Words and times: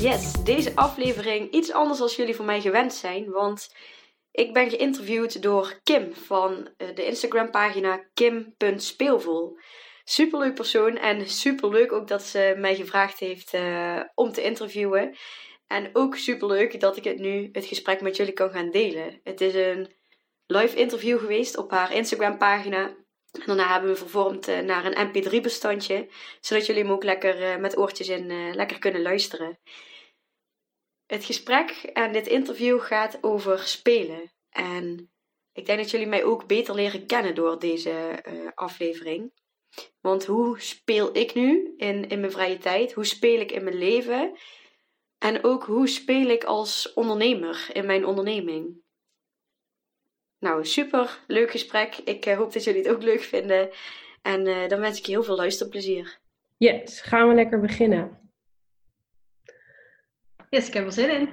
Yes, 0.00 0.32
deze 0.44 0.72
aflevering 0.74 1.50
iets 1.50 1.72
anders 1.72 2.00
als 2.00 2.16
jullie 2.16 2.36
van 2.36 2.44
mij 2.44 2.60
gewend 2.60 2.94
zijn, 2.94 3.30
want 3.30 3.74
ik 4.30 4.52
ben 4.52 4.70
geïnterviewd 4.70 5.42
door 5.42 5.80
Kim 5.82 6.14
van 6.14 6.68
eh, 6.76 6.94
de 6.94 7.06
Instagram 7.06 7.50
pagina 7.50 8.04
kim.speelvol. 8.14 9.58
Superleuk 10.04 10.54
persoon 10.54 10.96
en 10.96 11.28
superleuk 11.28 11.92
ook 11.92 12.08
dat 12.08 12.22
ze 12.22 12.54
mij 12.58 12.74
gevraagd 12.74 13.18
heeft 13.18 13.54
uh, 13.54 14.00
om 14.14 14.32
te 14.32 14.42
interviewen. 14.42 15.16
En 15.66 15.90
ook 15.92 16.16
superleuk 16.16 16.80
dat 16.80 16.96
ik 16.96 17.04
het 17.04 17.18
nu, 17.18 17.48
het 17.52 17.64
gesprek 17.64 18.00
met 18.00 18.16
jullie 18.16 18.32
kan 18.32 18.50
gaan 18.50 18.70
delen. 18.70 19.20
Het 19.22 19.40
is 19.40 19.54
een 19.54 19.92
live 20.46 20.76
interview 20.76 21.18
geweest 21.18 21.56
op 21.56 21.70
haar 21.70 21.94
Instagram 21.94 22.38
pagina. 22.38 22.86
En 23.32 23.42
daarna 23.46 23.72
hebben 23.72 23.90
we 23.90 23.96
vervormd 23.96 24.48
uh, 24.48 24.58
naar 24.58 24.84
een 24.84 25.08
mp3 25.08 25.40
bestandje. 25.40 26.08
Zodat 26.40 26.66
jullie 26.66 26.82
hem 26.82 26.92
ook 26.92 27.04
lekker 27.04 27.60
met 27.60 27.78
oortjes 27.78 28.08
in 28.08 28.54
lekker 28.54 28.78
kunnen 28.78 29.02
luisteren. 29.02 29.58
Het 31.10 31.24
gesprek 31.24 31.70
en 31.70 32.12
dit 32.12 32.26
interview 32.26 32.80
gaat 32.80 33.18
over 33.20 33.58
spelen. 33.58 34.32
En 34.50 35.10
ik 35.52 35.66
denk 35.66 35.78
dat 35.78 35.90
jullie 35.90 36.06
mij 36.06 36.24
ook 36.24 36.46
beter 36.46 36.74
leren 36.74 37.06
kennen 37.06 37.34
door 37.34 37.58
deze 37.58 38.22
uh, 38.28 38.48
aflevering. 38.54 39.32
Want 40.00 40.24
hoe 40.26 40.60
speel 40.60 41.16
ik 41.16 41.34
nu 41.34 41.74
in, 41.76 42.08
in 42.08 42.20
mijn 42.20 42.32
vrije 42.32 42.58
tijd? 42.58 42.92
Hoe 42.92 43.04
speel 43.04 43.40
ik 43.40 43.52
in 43.52 43.64
mijn 43.64 43.78
leven? 43.78 44.38
En 45.18 45.44
ook 45.44 45.64
hoe 45.64 45.88
speel 45.88 46.28
ik 46.28 46.44
als 46.44 46.92
ondernemer 46.92 47.70
in 47.72 47.86
mijn 47.86 48.06
onderneming? 48.06 48.82
Nou, 50.38 50.64
super 50.64 51.24
leuk 51.26 51.50
gesprek. 51.50 51.96
Ik 51.96 52.26
uh, 52.26 52.36
hoop 52.36 52.52
dat 52.52 52.64
jullie 52.64 52.82
het 52.82 52.90
ook 52.90 53.02
leuk 53.02 53.22
vinden. 53.22 53.70
En 54.22 54.46
uh, 54.46 54.68
dan 54.68 54.80
wens 54.80 54.98
ik 54.98 55.06
je 55.06 55.12
heel 55.12 55.22
veel 55.22 55.36
luisterplezier. 55.36 56.18
Yes, 56.56 57.00
gaan 57.00 57.28
we 57.28 57.34
lekker 57.34 57.60
beginnen. 57.60 58.29
Yes, 60.50 60.68
ik 60.68 60.74
heb 60.74 60.84
er 60.84 60.92
zin 60.92 61.20
in. 61.20 61.28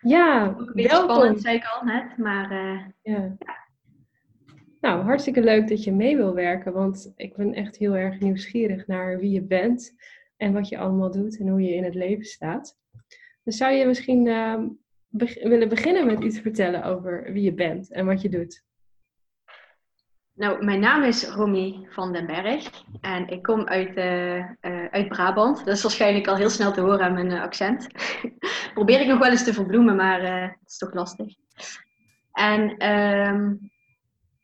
Ja, 0.00 0.46
Ook 0.46 0.58
een 0.58 0.72
beetje 0.74 0.90
welkom. 0.90 1.14
spannend, 1.14 1.40
zei 1.42 1.56
ik 1.56 1.64
al 1.64 1.84
net, 1.84 2.16
maar 2.16 2.52
uh, 2.52 2.80
ja. 3.02 3.36
Nou, 4.80 5.02
hartstikke 5.02 5.40
leuk 5.40 5.68
dat 5.68 5.84
je 5.84 5.92
mee 5.92 6.16
wil 6.16 6.34
werken, 6.34 6.72
want 6.72 7.12
ik 7.16 7.36
ben 7.36 7.54
echt 7.54 7.76
heel 7.76 7.96
erg 7.96 8.20
nieuwsgierig 8.20 8.86
naar 8.86 9.18
wie 9.18 9.30
je 9.30 9.42
bent 9.42 9.94
en 10.36 10.52
wat 10.52 10.68
je 10.68 10.78
allemaal 10.78 11.10
doet 11.10 11.38
en 11.38 11.48
hoe 11.48 11.62
je 11.62 11.74
in 11.74 11.84
het 11.84 11.94
leven 11.94 12.24
staat. 12.24 12.78
Dus 13.44 13.56
zou 13.56 13.72
je 13.72 13.86
misschien 13.86 14.26
uh, 14.26 14.62
be 15.08 15.40
willen 15.42 15.68
beginnen 15.68 16.06
met 16.06 16.22
iets 16.22 16.40
vertellen 16.40 16.84
over 16.84 17.32
wie 17.32 17.42
je 17.42 17.54
bent 17.54 17.92
en 17.92 18.06
wat 18.06 18.22
je 18.22 18.28
doet? 18.28 18.64
Nou, 20.34 20.64
mijn 20.64 20.80
naam 20.80 21.02
is 21.02 21.28
Romy 21.28 21.86
van 21.90 22.12
den 22.12 22.26
Berg 22.26 22.70
en 23.00 23.28
ik 23.28 23.42
kom 23.42 23.66
uit, 23.66 23.96
uh, 23.96 24.36
uh, 24.36 24.86
uit 24.90 25.08
Brabant. 25.08 25.64
Dat 25.64 25.76
is 25.76 25.82
waarschijnlijk 25.82 26.26
al 26.26 26.36
heel 26.36 26.50
snel 26.50 26.72
te 26.72 26.80
horen 26.80 27.00
aan 27.00 27.12
mijn 27.12 27.30
uh, 27.30 27.42
accent. 27.42 27.86
Probeer 28.74 29.00
ik 29.00 29.06
nog 29.06 29.18
wel 29.18 29.30
eens 29.30 29.44
te 29.44 29.52
verbloemen, 29.52 29.96
maar 29.96 30.20
het 30.42 30.58
is 30.66 30.78
toch 30.78 30.94
lastig. 30.94 31.34
En 32.32 32.90
um, 32.90 33.70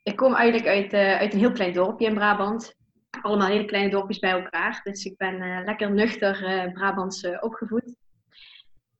ik 0.03 0.15
kom 0.15 0.35
eigenlijk 0.35 0.67
uit, 0.67 0.93
uit 0.93 1.33
een 1.33 1.39
heel 1.39 1.51
klein 1.51 1.73
dorpje 1.73 2.07
in 2.07 2.13
Brabant. 2.13 2.75
Allemaal 3.21 3.47
hele 3.47 3.65
kleine 3.65 3.89
dorpjes 3.89 4.19
bij 4.19 4.31
elkaar. 4.31 4.81
Dus 4.83 5.05
ik 5.05 5.17
ben 5.17 5.63
lekker 5.65 5.91
nuchter 5.91 6.69
Brabants 6.73 7.27
opgevoed. 7.39 7.95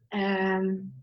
Um, 0.09 1.00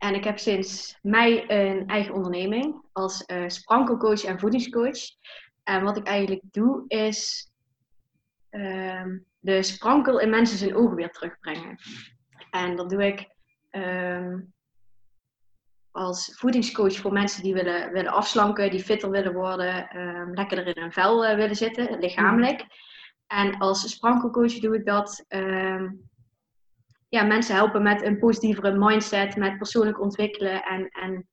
en 0.00 0.14
ik 0.14 0.24
heb 0.24 0.38
sinds 0.38 0.98
mei 1.02 1.44
een 1.48 1.86
eigen 1.86 2.14
onderneming 2.14 2.82
als 2.92 3.24
uh, 3.26 3.48
sprankelcoach 3.48 4.24
en 4.24 4.38
voedingscoach. 4.38 4.98
En 5.62 5.82
wat 5.82 5.96
ik 5.96 6.06
eigenlijk 6.06 6.42
doe 6.50 6.84
is 6.86 7.50
uh, 8.50 9.04
de 9.38 9.62
sprankel 9.62 10.20
in 10.20 10.30
mensen 10.30 10.58
zijn 10.58 10.76
ogen 10.76 10.94
weer 10.94 11.10
terugbrengen. 11.10 11.78
En 12.50 12.76
dat 12.76 12.90
doe 12.90 13.06
ik 13.06 13.28
um, 13.70 14.52
als 15.90 16.34
voedingscoach 16.36 16.96
voor 16.96 17.12
mensen 17.12 17.42
die 17.42 17.54
willen, 17.54 17.92
willen 17.92 18.12
afslanken, 18.12 18.70
die 18.70 18.84
fitter 18.84 19.10
willen 19.10 19.32
worden, 19.32 19.96
um, 19.96 20.34
lekkerder 20.34 20.76
in 20.76 20.82
hun 20.82 20.92
vel 20.92 21.26
uh, 21.26 21.34
willen 21.34 21.56
zitten, 21.56 21.98
lichamelijk. 21.98 22.64
En 23.26 23.58
als 23.58 23.90
sprankelcoach 23.90 24.58
doe 24.58 24.76
ik 24.76 24.84
dat 24.84 25.24
ja, 27.10 27.22
mensen 27.22 27.54
helpen 27.54 27.82
met 27.82 28.02
een 28.02 28.18
positievere 28.18 28.78
mindset, 28.78 29.36
met 29.36 29.58
persoonlijk 29.58 30.00
ontwikkelen 30.00 30.62
en, 30.62 30.88
en 30.88 31.28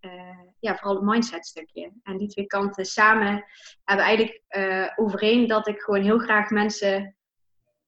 uh, 0.00 0.38
ja, 0.58 0.76
vooral 0.76 0.94
het 0.94 1.04
mindset 1.04 1.46
stukje. 1.46 1.92
En 2.02 2.18
die 2.18 2.28
twee 2.28 2.46
kanten 2.46 2.84
samen 2.84 3.44
hebben 3.84 4.04
eigenlijk 4.06 4.42
uh, 4.50 4.86
overeen 4.96 5.46
dat 5.46 5.68
ik 5.68 5.80
gewoon 5.80 6.02
heel 6.02 6.18
graag 6.18 6.50
mensen 6.50 7.16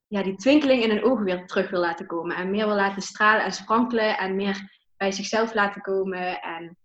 ja, 0.06 0.22
die 0.22 0.36
twinkeling 0.36 0.82
in 0.82 0.90
hun 0.90 1.04
ogen 1.04 1.24
weer 1.24 1.46
terug 1.46 1.70
wil 1.70 1.80
laten 1.80 2.06
komen. 2.06 2.36
En 2.36 2.50
meer 2.50 2.66
wil 2.66 2.76
laten 2.76 3.02
stralen 3.02 3.44
en 3.44 3.52
sprankelen 3.52 4.18
en 4.18 4.36
meer 4.36 4.80
bij 4.96 5.12
zichzelf 5.12 5.54
laten 5.54 5.80
komen. 5.80 6.40
En 6.40 6.76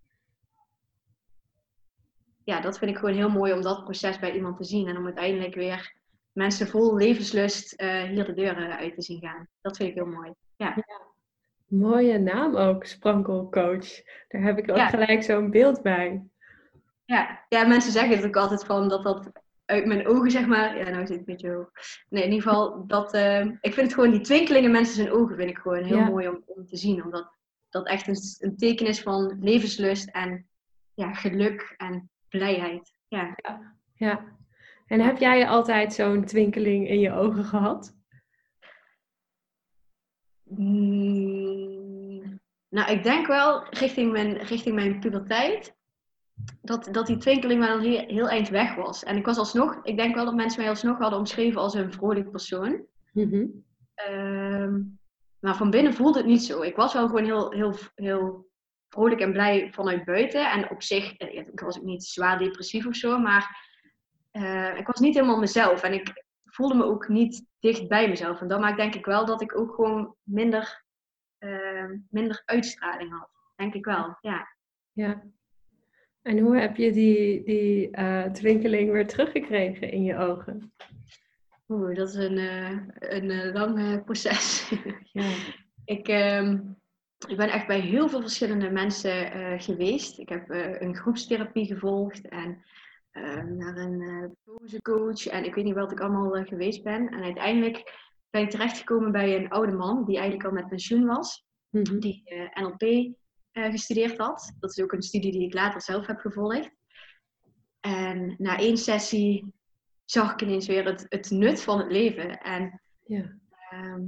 ja, 2.43 2.59
dat 2.59 2.77
vind 2.77 2.91
ik 2.91 2.97
gewoon 2.97 3.15
heel 3.15 3.29
mooi 3.29 3.53
om 3.53 3.61
dat 3.61 3.83
proces 3.83 4.19
bij 4.19 4.31
iemand 4.31 4.57
te 4.57 4.63
zien. 4.63 4.87
En 4.87 4.97
om 4.97 5.05
uiteindelijk 5.05 5.55
weer 5.55 5.96
mensen 6.37 6.67
vol 6.67 6.95
levenslust 6.95 7.81
uh, 7.81 8.03
hier 8.03 8.25
de 8.25 8.33
deuren 8.33 8.77
uit 8.77 8.95
te 8.95 9.01
zien 9.01 9.19
gaan. 9.19 9.47
Dat 9.61 9.77
vind 9.77 9.89
ik 9.89 9.95
heel 9.95 10.05
mooi. 10.05 10.33
Ja. 10.55 10.73
ja. 10.75 11.01
Mooie 11.67 12.17
naam 12.17 12.55
ook, 12.55 12.85
sprankelcoach. 12.85 13.87
Daar 14.27 14.41
heb 14.41 14.57
ik 14.57 14.69
ook 14.69 14.77
ja. 14.77 14.89
gelijk 14.89 15.23
zo'n 15.23 15.51
beeld 15.51 15.81
bij. 15.81 16.23
Ja. 17.05 17.45
ja, 17.49 17.67
mensen 17.67 17.91
zeggen 17.91 18.15
het 18.15 18.25
ook 18.25 18.35
altijd 18.35 18.65
van 18.65 18.89
dat 18.89 19.03
dat 19.03 19.31
uit 19.65 19.85
mijn 19.85 20.07
ogen, 20.07 20.31
zeg 20.31 20.45
maar. 20.45 20.77
Ja, 20.77 20.89
nou 20.89 21.05
zit 21.05 21.09
ik 21.09 21.17
een 21.17 21.25
beetje 21.25 21.51
hoog. 21.51 21.71
Nee, 22.09 22.23
in 22.23 22.31
ieder 22.31 22.47
geval, 22.47 22.87
dat, 22.87 23.13
uh, 23.13 23.45
ik 23.45 23.73
vind 23.73 23.75
het 23.75 23.93
gewoon 23.93 24.11
die 24.11 24.21
twinkeling 24.21 24.65
in 24.65 24.71
mensen 24.71 24.95
zijn 24.95 25.11
ogen 25.11 25.35
vind 25.35 25.49
ik 25.49 25.57
gewoon 25.57 25.83
heel 25.83 25.97
ja. 25.97 26.09
mooi 26.09 26.27
om, 26.27 26.43
om 26.45 26.65
te 26.65 26.77
zien. 26.77 27.03
Omdat 27.03 27.31
dat 27.69 27.87
echt 27.87 28.07
een, 28.07 28.17
een 28.39 28.57
teken 28.57 28.85
is 28.85 29.01
van 29.01 29.37
levenslust 29.39 30.09
en 30.09 30.47
ja, 30.93 31.13
geluk 31.13 31.73
en 31.77 32.09
blijheid. 32.29 32.93
Ja. 33.07 33.33
ja. 33.35 33.75
ja. 33.93 34.36
En 34.87 34.99
heb 34.99 35.17
jij 35.17 35.47
altijd 35.47 35.93
zo'n 35.93 36.25
twinkeling 36.25 36.89
in 36.89 36.99
je 36.99 37.11
ogen 37.11 37.43
gehad? 37.43 37.95
Mm, 40.43 42.39
nou, 42.69 42.91
ik 42.91 43.03
denk 43.03 43.27
wel 43.27 43.63
richting 43.69 44.11
mijn, 44.11 44.37
richting 44.37 44.75
mijn 44.75 44.99
puberteit. 44.99 45.75
Dat, 46.61 46.89
dat 46.91 47.07
die 47.07 47.17
twinkeling 47.17 47.65
wel 47.65 47.79
heel, 47.79 48.05
heel 48.07 48.29
eind 48.29 48.49
weg 48.49 48.75
was. 48.75 49.03
En 49.03 49.17
ik 49.17 49.25
was 49.25 49.37
alsnog, 49.37 49.79
ik 49.83 49.97
denk 49.97 50.15
wel 50.15 50.25
dat 50.25 50.35
mensen 50.35 50.61
mij 50.61 50.69
alsnog 50.69 50.97
hadden 50.97 51.19
omschreven 51.19 51.61
als 51.61 51.73
een 51.73 51.93
vrolijk 51.93 52.31
persoon. 52.31 52.85
Mm 53.13 53.29
-hmm. 53.29 53.63
um, 54.13 54.99
maar 55.39 55.55
van 55.55 55.69
binnen 55.69 55.93
voelde 55.93 56.17
het 56.17 56.27
niet 56.27 56.43
zo. 56.43 56.61
Ik 56.61 56.75
was 56.75 56.93
wel 56.93 57.07
gewoon 57.07 57.23
heel, 57.23 57.51
heel, 57.51 57.75
heel 57.95 58.49
vrolijk 58.89 59.21
en 59.21 59.31
blij 59.31 59.71
vanuit 59.71 60.05
buiten. 60.05 60.51
En 60.51 60.69
op 60.69 60.81
zich, 60.81 61.17
ik 61.17 61.59
was 61.59 61.77
ook 61.77 61.83
niet 61.83 62.03
zwaar 62.03 62.37
depressief 62.37 62.85
of 62.85 62.95
zo, 62.95 63.19
maar 63.19 63.66
uh, 64.37 64.77
ik 64.77 64.87
was 64.87 64.99
niet 64.99 65.15
helemaal 65.15 65.39
mezelf. 65.39 65.83
En 65.83 65.93
ik 65.93 66.25
voelde 66.43 66.75
me 66.75 66.83
ook 66.83 67.07
niet 67.07 67.45
dicht 67.59 67.87
bij 67.87 68.09
mezelf. 68.09 68.41
En 68.41 68.47
dat 68.47 68.59
maakt 68.59 68.77
denk 68.77 68.95
ik 68.95 69.05
wel 69.05 69.25
dat 69.25 69.41
ik 69.41 69.57
ook 69.57 69.73
gewoon 69.73 70.15
minder, 70.23 70.83
uh, 71.39 71.85
minder 72.09 72.41
uitstraling 72.45 73.11
had. 73.11 73.29
Denk 73.55 73.73
ik 73.73 73.85
wel, 73.85 74.17
ja. 74.21 74.47
Ja. 74.91 75.23
En 76.21 76.39
hoe 76.39 76.57
heb 76.57 76.75
je 76.75 76.91
die, 76.91 77.43
die 77.43 77.97
uh, 77.97 78.23
twinkeling 78.23 78.91
weer 78.91 79.07
teruggekregen 79.07 79.91
in 79.91 80.03
je 80.03 80.17
ogen? 80.17 80.73
Oeh, 81.67 81.95
dat 81.95 82.09
is 82.09 82.15
een, 82.15 82.37
een 82.99 83.51
lang 83.51 84.03
proces. 84.03 84.71
ja. 85.11 85.29
ik, 85.85 86.07
um, 86.07 86.77
ik 87.27 87.37
ben 87.37 87.49
echt 87.49 87.67
bij 87.67 87.79
heel 87.79 88.09
veel 88.09 88.21
verschillende 88.21 88.69
mensen 88.69 89.31
geweest. 89.61 90.19
Ik 90.19 90.29
heb 90.29 90.49
een 90.79 90.95
groepstherapie 90.95 91.65
gevolgd 91.65 92.27
en 92.27 92.63
naar 93.11 93.77
een 93.77 94.01
uh, 94.01 94.79
coach 94.81 95.27
en 95.27 95.45
ik 95.45 95.55
weet 95.55 95.63
niet 95.63 95.75
wat 95.75 95.91
ik 95.91 95.99
allemaal 95.99 96.37
uh, 96.37 96.47
geweest 96.47 96.83
ben. 96.83 97.09
En 97.09 97.23
uiteindelijk 97.23 98.05
ben 98.29 98.41
ik 98.41 98.49
terechtgekomen 98.49 99.11
bij 99.11 99.35
een 99.35 99.49
oude 99.49 99.71
man 99.71 100.05
die 100.05 100.15
eigenlijk 100.17 100.45
al 100.45 100.53
met 100.53 100.67
pensioen 100.67 101.05
was. 101.05 101.45
Mhm. 101.69 101.99
die 101.99 102.21
eh, 102.25 102.63
NLP 102.63 102.81
eh, 103.51 103.71
gestudeerd 103.71 104.17
had. 104.17 104.53
Dat 104.59 104.69
is 104.69 104.83
ook 104.83 104.91
een 104.91 105.01
studie 105.01 105.31
die 105.31 105.47
ik 105.47 105.53
later 105.53 105.81
zelf 105.81 106.05
heb 106.07 106.19
gevolgd. 106.19 106.69
En 107.79 108.35
na 108.37 108.57
één 108.57 108.77
sessie 108.77 109.53
zag 110.05 110.33
ik 110.33 110.41
ineens 110.41 110.67
weer 110.67 110.85
het, 110.85 111.05
het 111.09 111.29
nut 111.29 111.61
van 111.61 111.77
het 111.77 111.91
leven. 111.91 112.41
En 112.41 112.81
Ja. 113.03 113.35
Ehm, 113.69 114.01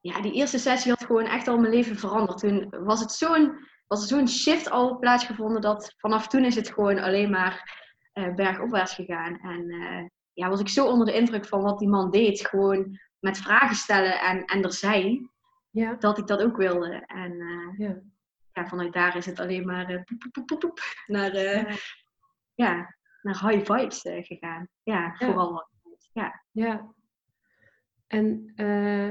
ja, 0.00 0.20
die 0.20 0.32
eerste 0.32 0.58
sessie 0.58 0.90
had 0.90 1.04
gewoon 1.04 1.26
echt 1.26 1.48
al 1.48 1.58
mijn 1.58 1.72
leven 1.72 1.96
veranderd. 1.96 2.38
Toen 2.38 2.68
was 2.70 3.00
het 3.00 3.12
zo'n, 3.12 3.58
was 3.86 4.00
er 4.02 4.08
zo'n 4.08 4.28
shift 4.28 4.70
al 4.70 4.98
plaatsgevonden 4.98 5.60
dat 5.60 5.94
vanaf 5.96 6.26
toen 6.28 6.44
is 6.44 6.54
het 6.54 6.68
gewoon 6.72 6.98
alleen 6.98 7.30
maar 7.30 7.84
eh, 8.12 8.34
bergopwaarts 8.34 8.94
gegaan. 8.94 9.38
En 9.40 9.70
eh, 9.70 10.04
ja, 10.32 10.48
was 10.48 10.60
ik 10.60 10.68
zo 10.68 10.86
onder 10.86 11.06
de 11.06 11.14
indruk 11.14 11.46
van 11.46 11.62
wat 11.62 11.78
die 11.78 11.88
man 11.88 12.10
deed. 12.10 12.46
Gewoon 12.48 12.98
met 13.18 13.38
vragen 13.38 13.76
stellen 13.76 14.20
en, 14.20 14.44
en 14.44 14.62
er 14.62 14.72
zijn, 14.72 15.30
Ja. 15.70 15.94
dat 15.94 16.18
ik 16.18 16.26
dat 16.26 16.42
ook 16.42 16.56
wilde. 16.56 17.02
En 17.06 17.40
eh, 17.40 17.78
Ja. 17.88 18.00
ja, 18.52 18.66
vanuit 18.66 18.92
daar 18.92 19.16
is 19.16 19.26
het 19.26 19.40
alleen 19.40 19.66
maar 19.66 19.86
poep, 20.04 20.18
poep, 20.18 20.32
poep, 20.32 20.46
poep, 20.46 20.58
poep, 20.60 20.80
naar, 21.06 21.34
Ja. 21.36 21.66
ja, 22.54 22.94
naar 23.22 23.48
high 23.48 23.72
vibes 23.72 24.00
gegaan. 24.02 24.68
Ja, 24.82 25.14
vooral. 25.18 25.68
Ja. 26.12 26.42
Ja. 26.52 26.94
En 28.06 28.52
eh, 28.56 29.10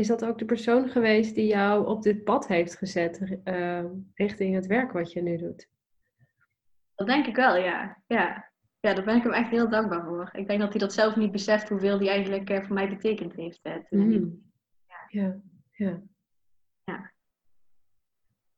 is 0.00 0.06
dat 0.06 0.24
ook 0.24 0.38
de 0.38 0.44
persoon 0.44 0.88
geweest 0.88 1.34
die 1.34 1.46
jou 1.46 1.86
op 1.86 2.02
dit 2.02 2.24
pad 2.24 2.46
heeft 2.48 2.76
gezet 2.76 3.38
eh, 3.44 3.84
richting 4.14 4.54
het 4.54 4.66
werk 4.66 4.92
wat 4.92 5.12
je 5.12 5.22
nu 5.22 5.36
doet? 5.36 5.68
Dat 6.94 7.06
denk 7.06 7.26
ik 7.26 7.36
wel, 7.36 7.56
ja. 7.56 8.02
ja. 8.06 8.48
Ja, 8.80 8.94
daar 8.94 9.04
ben 9.04 9.16
ik 9.16 9.22
hem 9.22 9.32
echt 9.32 9.50
heel 9.50 9.68
dankbaar 9.68 10.04
voor. 10.04 10.30
Ik 10.32 10.46
denk 10.46 10.60
dat 10.60 10.70
hij 10.70 10.78
dat 10.78 10.92
zelf 10.92 11.16
niet 11.16 11.32
beseft 11.32 11.68
hoeveel 11.68 11.98
hij 11.98 12.08
eigenlijk 12.08 12.50
eh, 12.50 12.62
voor 12.64 12.74
mij 12.74 12.88
betekend 12.88 13.34
heeft. 13.34 13.60
toen 13.62 14.00
hij- 14.00 14.18
Mm. 14.18 14.52
Ja, 15.08 15.40
ja. 15.72 16.00
Ja. 16.84 17.12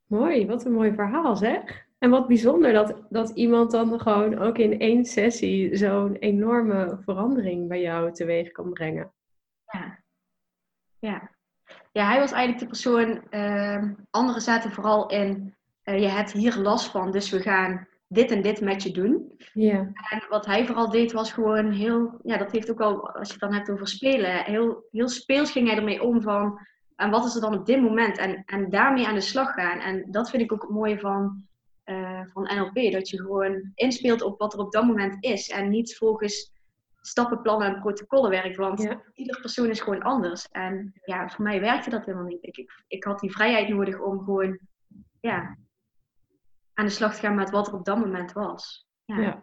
Mooi, 0.06 0.46
wat 0.46 0.64
een 0.64 0.72
mooi 0.72 0.92
verhaal 0.94 1.36
zeg. 1.36 1.86
En 1.98 2.10
wat 2.10 2.28
bijzonder 2.28 2.72
dat, 2.72 3.02
dat 3.10 3.30
iemand 3.30 3.70
dan 3.70 4.00
gewoon 4.00 4.38
ook 4.38 4.58
in 4.58 4.78
één 4.80 5.04
sessie 5.04 5.76
zo'n 5.76 6.14
enorme 6.16 6.98
verandering 7.04 7.68
bij 7.68 7.80
jou 7.80 8.12
teweeg 8.12 8.50
kan 8.50 8.72
brengen. 8.72 9.12
Ja. 9.66 10.02
Ja. 10.98 11.31
Ja, 11.92 12.06
hij 12.06 12.19
was 12.19 12.32
eigenlijk 12.32 12.58
de 12.58 12.66
persoon. 12.66 13.22
ehm 13.30 13.92
anderen 14.10 14.42
zaten 14.42 14.72
vooral 14.72 15.10
in: 15.10 15.54
eh, 15.82 16.00
je 16.00 16.08
hebt 16.08 16.32
hier 16.32 16.56
last 16.56 16.90
van, 16.90 17.10
dus 17.10 17.30
we 17.30 17.40
gaan 17.40 17.86
dit 18.08 18.30
en 18.30 18.42
dit 18.42 18.60
met 18.60 18.82
je 18.82 18.90
doen. 18.90 19.32
Ja, 19.52 19.78
En 20.10 20.24
wat 20.28 20.46
hij 20.46 20.66
vooral 20.66 20.90
deed 20.90 21.12
was 21.12 21.32
gewoon 21.32 21.70
heel, 21.70 22.20
ja, 22.22 22.36
dat 22.36 22.52
heeft 22.52 22.70
ook 22.70 22.80
al, 22.80 23.10
als 23.10 23.26
je 23.26 23.32
het 23.32 23.42
dan 23.42 23.54
hebt 23.54 23.70
over 23.70 23.88
spelen, 23.88 24.44
heel, 24.44 24.84
heel 24.90 25.08
speels 25.08 25.50
ging 25.50 25.69
hij 25.69 25.76
ermee 25.76 26.02
om 26.02 26.22
van, 26.22 26.58
en 26.96 27.10
wat 27.10 27.24
is 27.24 27.34
er 27.34 27.40
dan 27.40 27.58
op 27.58 27.66
dit 27.66 27.80
moment? 27.80 28.19
En, 28.19 28.42
en 28.46 28.70
daarmee 28.70 29.06
aan 29.06 29.14
de 29.14 29.20
slag 29.20 29.52
gaan. 29.52 29.78
En 29.78 30.06
dat 30.10 30.30
vind 30.30 30.42
ik 30.42 30.52
ook 30.52 30.62
het 30.62 30.70
mooie 30.70 30.98
van, 30.98 31.46
eh, 31.84 32.20
van 32.32 32.42
NLP, 32.42 32.92
dat 32.92 33.08
je 33.08 33.16
gewoon 33.16 33.70
inspeelt 33.74 34.22
op 34.22 34.38
wat 34.38 34.52
er 34.52 34.58
op 34.58 34.72
dat 34.72 34.84
moment 34.84 35.16
is 35.20 35.48
en 35.48 35.70
niet 35.70 35.96
volgens 35.96 36.52
stappenplannen 37.02 37.75
en 37.75 37.81
protocollen 37.81 38.31
werkt, 38.31 38.56
want 38.56 38.82
ja, 38.82 39.02
ieder 39.14 39.40
persoon 39.40 39.69
is 39.69 39.81
gewoon 39.81 40.02
anders. 40.02 40.49
En 40.50 40.93
ja, 41.04 41.28
voor 41.28 41.44
mij 41.44 41.60
werkte 41.60 41.90
dat 41.90 42.04
helemaal 42.04 42.26
niet. 42.26 42.43
Ik, 42.43 42.56
ik, 42.56 42.82
ik 42.87 43.04
had 43.04 43.20
die 43.20 43.32
vrijheid 43.32 43.69
nodig 43.69 44.00
om 44.00 44.19
gewoon, 44.25 44.58
ja, 45.20 45.56
aan 46.75 46.84
de 46.84 46.90
slag 46.90 47.14
te 47.14 47.20
gaan 47.20 47.34
met 47.34 47.50
wat 47.50 47.66
er 47.66 47.75
op 47.75 47.84
dat 47.84 47.99
moment 47.99 48.32
was. 48.32 48.87
Ja. 49.04 49.20
ja. 49.20 49.43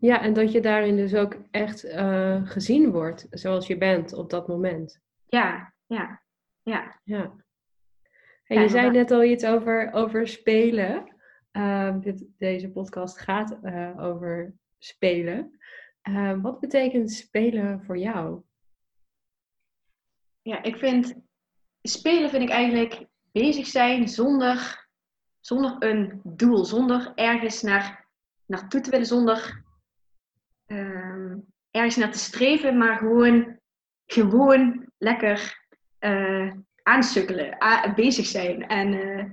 Ja, 0.00 0.22
en 0.22 0.32
dat 0.32 0.52
je 0.52 0.60
daarin 0.60 0.96
dus 0.96 1.14
ook 1.14 1.36
echt 1.50 1.84
eh, 1.84 2.40
gezien 2.44 2.90
wordt 2.90 3.26
zoals 3.30 3.66
je 3.66 3.78
bent 3.78 4.12
op 4.12 4.30
dat 4.30 4.48
moment. 4.48 5.00
Ja, 5.26 5.74
ja, 5.86 6.22
ja. 6.62 7.00
Ja. 7.04 7.22
En 8.44 8.56
Ja, 8.56 8.60
je 8.60 8.68
zei 8.68 8.90
net 8.90 9.10
al 9.10 9.22
iets 9.22 9.44
over, 9.44 9.92
over 9.92 10.28
spelen. 10.28 11.16
Ehm, 11.50 12.00
dit, 12.00 12.26
deze 12.36 12.70
podcast 12.70 13.18
gaat 13.18 13.58
eh, 13.62 14.04
over 14.04 14.54
spelen. 14.78 15.58
Ehm, 16.02 16.40
wat 16.40 16.60
betekent 16.60 17.12
spelen 17.12 17.84
voor 17.84 17.98
jou? 17.98 18.42
Ja, 20.42 20.62
ik 20.62 20.76
vind 20.76 21.14
spelen 21.82 22.30
vind 22.30 22.42
ik 22.42 22.48
eigenlijk 22.50 23.06
bezig 23.32 23.66
zijn 23.66 24.08
zonder, 24.08 24.88
zonder 25.40 25.76
een 25.78 26.20
doel, 26.24 26.64
zonder 26.64 27.12
ergens 27.14 27.62
naar, 27.62 28.08
naartoe 28.46 28.80
te 28.80 28.90
willen, 28.90 29.06
zonder 29.06 29.64
ehm, 30.66 31.38
ergens 31.70 31.96
naar 31.96 32.12
te 32.12 32.18
streven, 32.18 32.78
maar 32.78 32.96
gewoon, 32.96 33.60
gewoon 34.06 34.92
lekker 34.98 35.58
eh 35.98 36.52
aansukkelen, 36.82 37.58
bezig 37.94 38.26
zijn. 38.26 38.66
En 38.66 38.92
eh, 38.92 39.24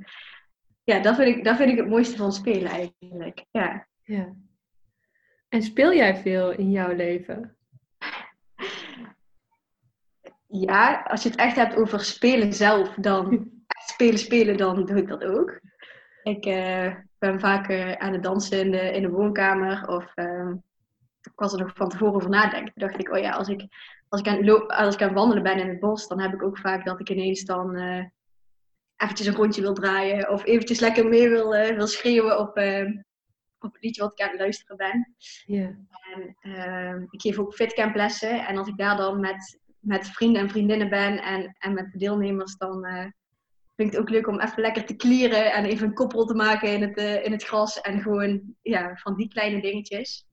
ja, 0.83 0.99
dat 0.99 1.15
vind, 1.15 1.37
ik, 1.37 1.43
dat 1.43 1.57
vind 1.57 1.69
ik 1.69 1.77
het 1.77 1.87
mooiste 1.87 2.17
van 2.17 2.31
spelen 2.31 2.71
eigenlijk. 2.71 3.45
Ja. 3.51 3.87
Ja. 4.03 4.35
En 5.49 5.61
speel 5.61 5.93
jij 5.93 6.15
veel 6.15 6.51
in 6.51 6.71
jouw 6.71 6.95
leven? 6.95 7.55
Ja, 10.47 11.01
als 11.01 11.23
je 11.23 11.29
het 11.29 11.37
echt 11.37 11.55
hebt 11.55 11.75
over 11.75 11.99
spelen 11.99 12.53
zelf, 12.53 12.93
dan 12.95 13.51
spelen, 13.91 14.19
spelen, 14.19 14.57
dan 14.57 14.85
doe 14.85 14.97
ik 14.97 15.07
dat 15.07 15.23
ook. 15.23 15.59
Ik 16.23 16.45
eh, 16.45 16.95
ben 17.17 17.39
vaak 17.39 17.67
eh, 17.67 17.91
aan 17.91 18.13
het 18.13 18.23
dansen 18.23 18.59
in 18.59 18.71
de, 18.71 18.91
in 18.91 19.01
de 19.01 19.09
woonkamer. 19.09 19.87
Of 19.87 20.11
ehm, 20.15 20.51
ik 21.21 21.31
was 21.35 21.53
er 21.53 21.59
nog 21.59 21.71
van 21.75 21.89
tevoren 21.89 22.15
over 22.15 22.29
nadenken. 22.29 22.73
Toen 22.73 22.87
dacht 22.87 22.99
ik, 22.99 23.09
oh 23.09 23.19
ja, 23.19 23.31
als 23.31 23.47
ik, 23.47 23.65
als, 24.09 24.21
ik 24.21 24.27
aan, 24.27 24.35
het 24.35 24.45
loop- 24.45 24.71
als 24.71 24.95
ik 24.95 25.01
aan 25.01 25.07
het 25.07 25.17
wandelen 25.17 25.43
ben 25.43 25.59
in 25.59 25.69
het 25.69 25.79
bos, 25.79 26.07
dan 26.07 26.19
heb 26.19 26.33
ik 26.33 26.43
ook 26.43 26.57
vaak 26.57 26.85
dat 26.85 26.99
ik 26.99 27.09
ineens 27.09 27.43
dan 27.43 27.75
eh, 27.75 28.05
eventjes 28.95 29.27
een 29.27 29.35
rondje 29.35 29.61
wil 29.61 29.73
draaien. 29.73 30.29
Of 30.29 30.45
eventjes 30.45 30.79
lekker 30.79 31.07
mee 31.07 31.29
wil, 31.29 31.49
wil 31.49 31.87
schreeuwen 31.87 32.39
op, 32.39 32.55
eh, 32.55 32.85
op 33.67 33.73
het 33.73 33.83
liedje 33.83 34.01
wat 34.01 34.11
ik 34.11 34.21
aan 34.21 34.31
het 34.31 34.39
luisteren 34.39 34.77
ben. 34.77 35.15
Ja. 35.45 35.75
En 36.13 36.35
ehm, 36.39 37.05
ik 37.09 37.21
geef 37.21 37.37
ook 37.37 37.53
fitcamp 37.53 37.95
lessen. 37.95 38.45
En 38.47 38.57
als 38.57 38.67
ik 38.67 38.77
daar 38.77 38.97
dan 38.97 39.19
met, 39.19 39.59
met 39.79 40.07
vrienden 40.07 40.41
en 40.41 40.49
vriendinnen 40.49 40.89
ben 40.89 41.23
en, 41.23 41.55
en 41.59 41.73
met 41.73 41.91
de 41.91 41.97
deelnemers, 41.97 42.57
dan 42.57 42.85
eh, 42.85 43.05
vind 43.75 43.89
ik 43.89 43.91
het 43.91 43.97
ook 43.97 44.09
leuk 44.09 44.27
om 44.27 44.39
even 44.39 44.61
lekker 44.61 44.85
te 44.85 44.95
klieren 44.95 45.53
en 45.53 45.65
even 45.65 45.87
een 45.87 45.93
koppel 45.93 46.25
te 46.25 46.35
maken 46.35 46.73
in 46.73 46.81
het, 46.81 46.97
eh, 46.97 47.25
in 47.25 47.31
het 47.31 47.43
gras. 47.43 47.81
En 47.81 48.01
gewoon 48.01 48.55
ja, 48.61 48.95
van 48.95 49.15
die 49.15 49.27
kleine 49.27 49.61
dingetjes. 49.61 50.25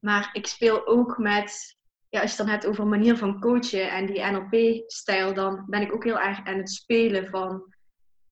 Maar 0.00 0.30
ik 0.32 0.46
speel 0.46 0.86
ook 0.86 1.18
met, 1.18 1.76
ja, 2.08 2.20
als 2.20 2.30
je 2.30 2.36
het 2.36 2.46
dan 2.46 2.54
hebt 2.54 2.66
over 2.66 2.82
een 2.82 2.88
manier 2.88 3.16
van 3.16 3.40
coachen 3.40 3.90
en 3.90 4.06
die 4.06 4.24
NLP-stijl, 4.24 5.34
dan 5.34 5.64
ben 5.66 5.82
ik 5.82 5.92
ook 5.92 6.04
heel 6.04 6.20
erg 6.20 6.44
aan 6.44 6.58
het 6.58 6.70
spelen 6.70 7.28
van 7.28 7.74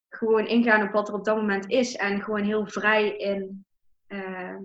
gewoon 0.09 0.47
ingaan 0.47 0.83
op 0.83 0.93
wat 0.93 1.09
er 1.09 1.15
op 1.15 1.25
dat 1.25 1.37
moment 1.37 1.71
is. 1.71 1.97
En 1.97 2.23
gewoon 2.23 2.43
heel 2.43 2.67
vrij 2.67 3.17
in, 3.17 3.66
ehm, 4.07 4.63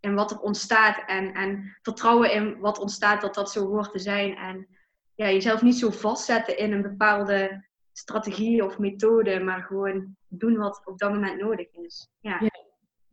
in 0.00 0.14
wat 0.14 0.30
er 0.30 0.40
ontstaat. 0.40 1.02
En, 1.06 1.34
en 1.34 1.76
vertrouwen 1.82 2.32
in 2.32 2.58
wat 2.58 2.78
ontstaat 2.78 3.20
dat 3.20 3.34
dat 3.34 3.50
zo 3.50 3.66
hoort 3.66 3.92
te 3.92 3.98
zijn. 3.98 4.36
En 4.36 4.66
ja, 5.14 5.26
jezelf 5.26 5.62
niet 5.62 5.76
zo 5.76 5.90
vastzetten 5.90 6.58
in 6.58 6.72
een 6.72 6.82
bepaalde 6.82 7.66
strategie 7.92 8.64
of 8.64 8.78
methode, 8.78 9.40
maar 9.40 9.62
gewoon 9.62 10.16
doen 10.28 10.56
wat 10.56 10.82
op 10.84 10.98
dat 10.98 11.12
moment 11.12 11.40
nodig 11.40 11.72
is. 11.72 12.10
Ja, 12.20 12.40
Ja. 12.40 12.50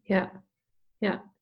Ja. 0.01 0.43
ja. 0.97 1.33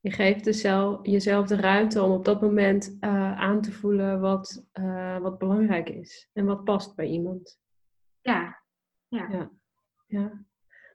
Je 0.00 0.10
geeft 0.10 0.44
dus 0.44 0.60
zelf, 0.60 1.06
jezelf 1.06 1.46
de 1.46 1.56
ruimte 1.56 2.02
om 2.02 2.10
op 2.10 2.24
dat 2.24 2.40
moment 2.40 2.96
eh, 3.00 3.40
aan 3.40 3.60
te 3.60 3.72
voelen 3.72 4.20
wat, 4.20 4.64
eh, 4.72 5.18
wat 5.18 5.38
belangrijk 5.38 5.88
is 5.88 6.28
en 6.32 6.44
wat 6.44 6.64
past 6.64 6.94
bij 6.94 7.06
iemand. 7.06 7.60
ja, 9.08 9.50
Ja. 10.06 10.44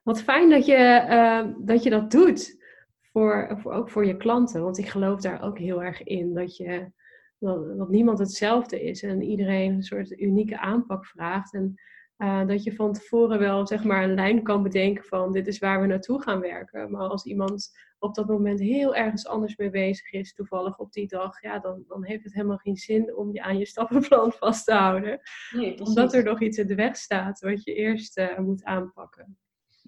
Wat 0.08 0.22
fijn 0.22 0.50
dat 0.50 0.66
je, 0.66 0.74
eh, 0.74 1.46
dat, 1.58 1.82
je 1.82 1.90
dat 1.90 2.10
doet. 2.10 2.56
Voor, 3.00 3.58
voor, 3.60 3.72
ook 3.72 3.90
voor 3.90 4.06
je 4.06 4.16
klanten. 4.16 4.62
Want 4.62 4.78
ik 4.78 4.88
geloof 4.88 5.20
daar 5.20 5.42
ook 5.42 5.58
heel 5.58 5.82
erg 5.82 6.02
in. 6.02 6.34
Dat, 6.34 6.56
je, 6.56 6.90
dat, 7.38 7.78
dat 7.78 7.88
niemand 7.88 8.18
hetzelfde 8.18 8.82
is. 8.82 9.02
En 9.02 9.22
iedereen 9.22 9.72
een 9.72 9.82
soort 9.82 10.10
unieke 10.10 10.58
aanpak 10.58 11.06
vraagt. 11.06 11.54
En 11.54 11.74
eh, 12.16 12.46
dat 12.46 12.62
je 12.62 12.74
van 12.74 12.92
tevoren 12.92 13.38
wel 13.38 13.66
zeg 13.66 13.84
maar, 13.84 14.02
een 14.02 14.14
lijn 14.14 14.42
kan 14.42 14.62
bedenken 14.62 15.04
van 15.04 15.32
dit 15.32 15.46
is 15.46 15.58
waar 15.58 15.80
we 15.80 15.86
naartoe 15.86 16.22
gaan 16.22 16.40
werken. 16.40 16.90
Maar 16.90 17.08
als 17.08 17.24
iemand 17.24 17.70
op 17.98 18.14
dat 18.14 18.28
moment 18.28 18.60
heel 18.60 18.94
ergens 18.94 19.26
anders 19.26 19.56
mee 19.56 19.70
bezig 19.70 20.12
is, 20.12 20.34
toevallig 20.34 20.78
op 20.78 20.92
die 20.92 21.08
dag, 21.08 21.42
ja, 21.42 21.58
dan, 21.58 21.84
dan 21.86 22.04
heeft 22.04 22.24
het 22.24 22.34
helemaal 22.34 22.56
geen 22.56 22.76
zin 22.76 23.16
om 23.16 23.32
je 23.32 23.42
aan 23.42 23.58
je 23.58 23.66
stappenplan 23.66 24.32
vast 24.32 24.64
te 24.64 24.72
houden 24.72 25.20
nee, 25.50 25.80
omdat 25.80 26.14
er 26.14 26.24
nog 26.24 26.40
iets 26.40 26.58
in 26.58 26.66
de 26.66 26.74
weg 26.74 26.96
staat 26.96 27.40
wat 27.40 27.64
je 27.64 27.74
eerst 27.74 28.16
eh, 28.16 28.38
moet 28.38 28.64
aanpakken. 28.64 29.38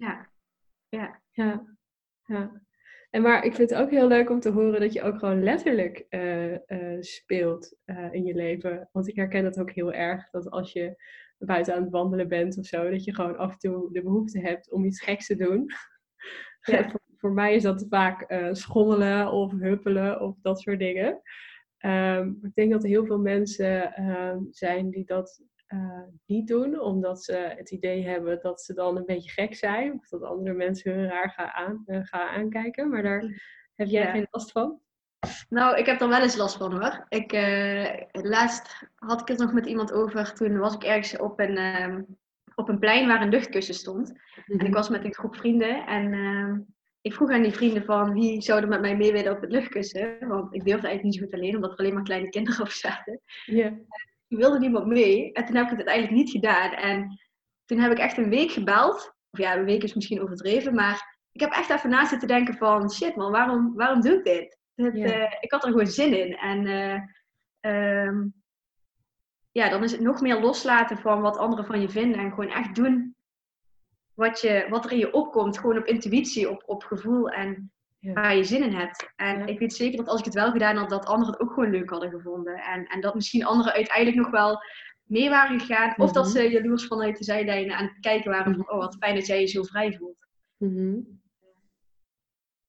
Ja, 0.01 0.29
ja, 0.89 1.21
Ja, 1.31 1.65
ja. 2.25 2.61
En 3.09 3.21
maar 3.21 3.45
ik 3.45 3.55
vind 3.55 3.69
het 3.69 3.79
ook 3.79 3.89
heel 3.89 4.07
leuk 4.07 4.29
om 4.29 4.39
te 4.39 4.49
horen 4.49 4.79
dat 4.79 4.93
je 4.93 5.01
ook 5.01 5.19
gewoon 5.19 5.43
letterlijk 5.43 6.05
eh, 6.09 6.53
eh, 6.53 7.01
speelt 7.01 7.75
eh, 7.85 8.13
in 8.13 8.25
je 8.25 8.33
leven. 8.33 8.89
Want 8.91 9.07
ik 9.07 9.15
herken 9.15 9.43
dat 9.43 9.59
ook 9.59 9.71
heel 9.71 9.93
erg, 9.93 10.29
dat 10.29 10.49
als 10.49 10.73
je 10.73 11.03
buiten 11.37 11.75
aan 11.75 11.81
het 11.81 11.91
wandelen 11.91 12.27
bent 12.27 12.57
of 12.57 12.65
zo, 12.65 12.89
dat 12.89 13.03
je 13.03 13.15
gewoon 13.15 13.37
af 13.37 13.51
en 13.51 13.57
toe 13.57 13.93
de 13.93 14.01
behoefte 14.01 14.39
hebt 14.39 14.71
om 14.71 14.85
iets 14.85 15.01
geks 15.01 15.25
te 15.25 15.35
doen. 15.35 15.65
Ja. 16.61 16.83
voor, 16.89 16.99
voor 17.17 17.31
mij 17.31 17.55
is 17.55 17.63
dat 17.63 17.85
vaak 17.89 18.33
schommelen 18.51 19.31
of 19.31 19.51
huppelen 19.51 20.21
of 20.21 20.37
dat 20.41 20.61
soort 20.61 20.79
dingen. 20.79 21.21
Ehm, 21.77 22.33
ik 22.41 22.53
denk 22.53 22.71
dat 22.71 22.83
er 22.83 22.89
heel 22.89 23.05
veel 23.05 23.19
mensen 23.19 23.93
ehm, 23.93 24.39
zijn 24.49 24.89
die 24.89 25.05
dat 25.05 25.43
niet 26.25 26.47
doen, 26.47 26.79
omdat 26.79 27.23
ze 27.23 27.33
het 27.33 27.71
idee 27.71 28.07
hebben 28.07 28.39
dat 28.41 28.61
ze 28.61 28.73
dan 28.73 28.97
een 28.97 29.05
beetje 29.05 29.31
gek 29.31 29.55
zijn. 29.55 29.93
Of 29.93 30.07
dat 30.07 30.23
andere 30.23 30.55
mensen 30.55 30.93
hun 30.93 31.07
raar 31.07 31.29
gaan, 31.29 31.49
aan, 31.49 31.85
gaan 31.85 32.29
aankijken. 32.29 32.89
Maar 32.89 33.03
daar 33.03 33.21
heb 33.75 33.87
jij 33.87 34.11
geen 34.11 34.27
last 34.31 34.51
van? 34.51 34.79
Nou, 35.49 35.77
ik 35.77 35.85
heb 35.85 36.01
er 36.01 36.09
wel 36.09 36.21
eens 36.21 36.35
last 36.35 36.57
van 36.57 36.71
hoor. 36.71 37.05
Ik, 37.09 37.31
laatst 38.11 38.87
had 38.95 39.21
ik 39.21 39.27
het 39.27 39.37
nog 39.37 39.53
met 39.53 39.65
iemand 39.65 39.91
over. 39.91 40.33
Toen 40.33 40.57
was 40.57 40.73
ik 40.73 40.83
ergens 40.83 41.17
op 41.17 41.39
een, 41.39 41.57
ehm, 41.57 42.01
op 42.55 42.69
een 42.69 42.79
plein 42.79 43.07
waar 43.07 43.21
een 43.21 43.29
luchtkussen 43.29 43.73
stond. 43.73 44.09
En 44.45 44.59
ik 44.59 44.61
mhm. 44.61 44.71
was 44.71 44.89
met 44.89 45.03
een 45.03 45.13
groep 45.13 45.35
vrienden. 45.35 45.85
En 45.85 46.13
ehm, 46.13 46.59
ik 47.01 47.13
vroeg 47.13 47.29
aan 47.29 47.41
die 47.41 47.51
vrienden 47.51 47.83
van 47.83 48.13
wie 48.13 48.41
zou 48.41 48.61
er 48.61 48.67
met 48.67 48.81
mij 48.81 48.97
mee 48.97 49.11
willen 49.11 49.31
op 49.31 49.41
het 49.41 49.51
luchtkussen. 49.51 50.27
Want 50.27 50.53
ik 50.53 50.65
durfde 50.65 50.87
eigenlijk 50.87 51.03
niet 51.03 51.15
zo 51.15 51.21
goed 51.21 51.33
alleen, 51.33 51.55
omdat 51.55 51.71
er 51.71 51.77
alleen 51.77 51.93
maar 51.93 52.03
kleine 52.03 52.29
kinderen 52.29 52.61
op 52.61 52.69
zaten. 52.69 53.21
Yeah. 53.45 53.73
Toen 54.31 54.39
wilde 54.39 54.59
niemand 54.59 54.85
mee. 54.85 55.31
En 55.31 55.45
toen 55.45 55.55
heb 55.55 55.63
ik 55.63 55.77
het 55.77 55.87
uiteindelijk 55.87 56.15
niet 56.15 56.29
gedaan. 56.29 56.71
En 56.71 57.19
toen 57.65 57.79
heb 57.79 57.91
ik 57.91 57.97
echt 57.97 58.17
een 58.17 58.29
week 58.29 58.51
gebeld. 58.51 59.15
Of 59.31 59.39
ja, 59.39 59.55
een 59.55 59.65
week 59.65 59.83
is 59.83 59.93
misschien 59.93 60.21
overdreven. 60.21 60.75
Maar 60.75 61.19
ik 61.31 61.41
heb 61.41 61.51
echt 61.51 61.69
even 61.69 61.89
na 61.89 62.05
zitten 62.05 62.27
denken 62.27 62.53
van... 62.53 62.91
Shit 62.91 63.15
man, 63.15 63.31
waarom, 63.31 63.75
waarom 63.75 64.01
doe 64.01 64.13
ik 64.13 64.23
dit? 64.23 64.57
Eh, 64.75 65.33
ik 65.39 65.51
had 65.51 65.63
er 65.63 65.71
gewoon 65.71 65.87
zin 65.87 66.17
in. 66.19 66.37
En 66.37 66.65
uh, 67.61 68.23
ja, 69.51 69.69
dan 69.69 69.83
is 69.83 69.91
het 69.91 70.01
nog 70.01 70.21
meer 70.21 70.39
loslaten 70.39 70.97
van 70.97 71.21
wat 71.21 71.37
anderen 71.37 71.65
van 71.65 71.81
je 71.81 71.89
vinden. 71.89 72.19
En 72.19 72.29
gewoon 72.29 72.49
echt 72.51 72.75
doen 72.75 73.15
wat, 74.13 74.41
je, 74.41 74.65
wat 74.69 74.85
er 74.85 74.91
in 74.91 74.97
je 74.97 75.13
opkomt. 75.13 75.59
Gewoon 75.59 75.77
op 75.77 75.85
intuïtie, 75.85 76.49
op, 76.49 76.63
op 76.65 76.83
gevoel 76.83 77.29
en 77.29 77.71
waar 78.01 78.35
je 78.35 78.43
zin 78.43 78.63
in 78.63 78.73
hebt. 78.73 79.11
En 79.15 79.47
ik 79.47 79.59
weet 79.59 79.73
zeker 79.73 79.97
dat 79.97 80.07
als 80.07 80.19
ik 80.19 80.25
het 80.25 80.33
wel 80.33 80.51
gedaan 80.51 80.77
had, 80.77 80.89
dat 80.89 81.05
anderen 81.05 81.33
het 81.33 81.41
ook 81.41 81.53
gewoon 81.53 81.71
leuk 81.71 81.89
hadden 81.89 82.09
gevonden. 82.09 82.55
En, 82.55 82.85
en 82.85 83.01
dat 83.01 83.15
misschien 83.15 83.45
anderen 83.45 83.73
uiteindelijk 83.73 84.17
nog 84.17 84.29
wel 84.29 84.59
mee 85.03 85.29
waren 85.29 85.59
gegaan. 85.59 85.93
Of 85.97 86.11
dat 86.11 86.25
mhm. 86.25 86.33
ze 86.33 86.49
jaloers 86.49 86.87
vanuit 86.87 87.17
de 87.17 87.23
zijlijnen 87.23 87.75
aan 87.75 87.85
het 87.85 87.99
kijken 87.99 88.31
waren 88.31 88.55
van, 88.55 88.71
oh 88.71 88.77
wat 88.77 88.95
fijn 88.99 89.15
dat 89.15 89.27
jij 89.27 89.39
je 89.39 89.47
zo 89.47 89.63
vrij 89.63 89.93
voelt. 89.97 90.27
Mhm. 90.57 90.99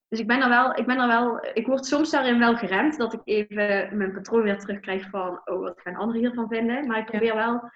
Dus 0.09 0.21
ik 0.21 0.27
ben 0.27 0.43
er 0.43 0.49
wel, 0.49 0.79
ik 0.79 0.87
ben 0.87 0.99
er 0.99 1.07
wel, 1.07 1.47
ik 1.55 1.67
word 1.67 1.87
soms 1.87 2.11
daarin 2.11 2.39
wel 2.39 2.57
geremd 2.57 2.99
dat 2.99 3.13
ik 3.13 3.21
even 3.25 3.97
mijn 3.97 4.13
patroon 4.13 4.43
weer 4.43 4.59
terugkrijg 4.59 5.11
van, 5.11 5.41
oh, 5.45 5.61
wat 5.61 5.81
gaan 5.81 5.95
anderen 5.95 6.21
hiervan 6.21 6.49
vinden? 6.49 6.87
Maar 6.87 6.99
ik 6.99 7.07
probeer 7.07 7.35
wel, 7.35 7.71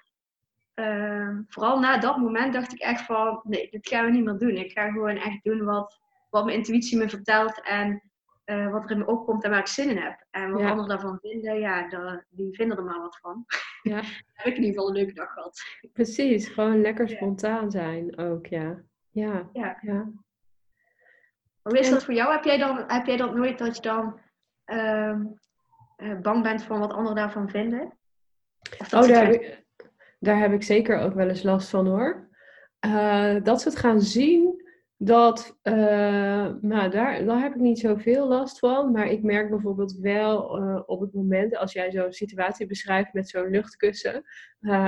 uh, 0.75 1.37
vooral 1.47 1.79
na 1.79 1.97
dat 1.97 2.17
moment 2.17 2.53
dacht 2.53 2.73
ik 2.73 2.79
echt 2.79 3.01
van, 3.05 3.39
nee, 3.43 3.69
dit 3.69 3.87
gaan 3.87 4.05
we 4.05 4.11
niet 4.11 4.23
meer 4.23 4.37
doen. 4.37 4.55
Ik 4.55 4.71
ga 4.71 4.91
gewoon 4.91 5.15
echt 5.15 5.43
doen 5.43 5.63
wat, 5.63 5.99
wat 6.37 6.45
mijn 6.45 6.57
intuïtie 6.57 6.97
me 6.97 7.09
vertelt 7.09 7.61
en 7.61 8.01
uh, 8.45 8.71
wat 8.71 8.83
er 8.83 8.91
in 8.91 8.97
me 8.97 9.05
opkomt 9.05 9.43
en 9.43 9.49
waar 9.49 9.59
ik 9.59 9.67
zin 9.67 9.89
in 9.89 9.97
heb. 9.97 10.25
En 10.31 10.51
wat 10.51 10.61
anderen 10.61 10.87
daarvan 10.87 11.19
vinden, 11.21 11.59
ja, 11.59 11.87
die 12.29 12.55
vinden 12.55 12.77
er 12.77 12.83
maar 12.83 12.99
wat 12.99 13.17
van. 13.21 13.45
Ja. 13.81 13.95
heb 14.33 14.45
ik 14.45 14.57
in 14.57 14.63
ieder 14.63 14.67
geval 14.67 14.87
een 14.87 14.95
leuke 14.95 15.13
dag 15.13 15.33
gehad. 15.33 15.61
Precies, 15.93 16.47
gewoon 16.47 16.81
lekker 16.81 17.09
spontaan 17.09 17.71
zijn 17.71 18.17
ook, 18.17 18.45
ja. 18.45 18.81
Ja, 19.09 19.49
ja. 19.53 19.77
ja. 19.81 20.11
Hoe 21.61 21.79
is 21.79 21.89
dat 21.89 22.03
voor 22.03 22.13
jou? 22.13 22.31
Heb 22.31 22.43
jij, 22.43 22.57
dan, 22.57 22.83
heb 22.87 23.05
jij 23.05 23.17
dat 23.17 23.35
nooit 23.35 23.57
dat 23.57 23.75
je 23.75 23.81
dan 23.81 24.19
uh, 24.65 25.21
bang 26.21 26.43
bent 26.43 26.63
van 26.63 26.79
wat 26.79 26.93
anderen 26.93 27.15
daarvan 27.15 27.49
vinden? 27.49 27.97
oh, 28.79 29.07
daar 29.07 29.25
heb, 29.25 29.33
ik, 29.33 29.63
daar 30.19 30.39
heb 30.39 30.53
ik 30.53 30.63
zeker 30.63 30.99
ook 30.99 31.13
wel 31.13 31.27
eens 31.27 31.43
last 31.43 31.69
van 31.69 31.87
hoor. 31.87 32.29
Uh, 32.85 33.35
dat 33.43 33.61
ze 33.61 33.69
het 33.69 33.77
gaan 33.77 34.01
zien, 34.01 34.56
dat, 34.97 35.59
uh, 35.63 35.73
nou, 36.61 36.89
daar, 36.89 37.25
daar 37.25 37.41
heb 37.41 37.53
ik 37.53 37.61
niet 37.61 37.79
zoveel 37.79 38.27
last 38.27 38.59
van. 38.59 38.91
Maar 38.91 39.07
ik 39.07 39.23
merk 39.23 39.49
bijvoorbeeld 39.49 39.97
wel 39.97 40.39
op 40.85 40.99
het 40.99 41.13
moment, 41.13 41.57
als 41.57 41.73
jij 41.73 41.91
zo'n 41.91 42.13
situatie 42.13 42.65
beschrijft 42.65 43.13
met 43.13 43.29
zo'n 43.29 43.49
luchtkussen. 43.49 44.23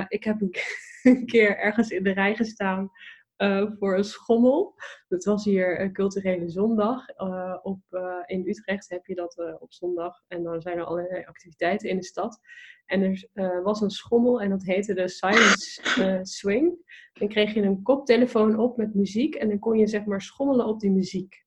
ik 0.07 0.23
heb 0.23 0.41
een, 0.41 0.55
een 1.03 1.25
keer 1.31 1.57
ergens 1.57 1.89
in 1.89 2.03
de 2.03 2.11
rij 2.11 2.35
gestaan 2.35 2.91
uh, 3.39 3.71
voor 3.79 3.97
een 3.97 4.03
schommel. 4.03 4.75
Dat 5.07 5.23
was 5.23 5.45
hier 5.45 5.91
culturele 5.91 6.49
zondag. 6.49 7.05
Uh, 7.17 7.57
op, 7.61 7.79
uh, 7.91 8.15
in 8.25 8.47
Utrecht 8.47 8.89
heb 8.89 9.05
je 9.05 9.15
dat 9.15 9.57
op 9.59 9.73
zondag. 9.73 10.23
En 10.27 10.43
dan 10.43 10.61
zijn 10.61 10.77
er 10.77 10.83
allerlei 10.83 11.23
activiteiten 11.25 11.89
in 11.89 11.97
de 11.97 12.03
stad. 12.03 12.39
En 12.85 13.17
er 13.33 13.63
was 13.63 13.81
een 13.81 13.89
schommel 13.89 14.41
en 14.41 14.49
dat 14.49 14.63
heette 14.63 14.93
de 14.93 15.07
Silence 15.07 15.81
Swing. 16.23 16.77
Dan 17.13 17.27
kreeg 17.27 17.53
je 17.53 17.61
een 17.61 17.81
koptelefoon 17.81 18.59
op 18.59 18.77
met 18.77 18.95
muziek. 18.95 19.35
En 19.35 19.49
dan 19.49 19.59
kon 19.59 19.77
je 19.77 19.87
zeg 19.87 20.05
maar 20.05 20.21
schommelen 20.21 20.65
op 20.65 20.79
die 20.79 20.91
muziek. 20.91 21.43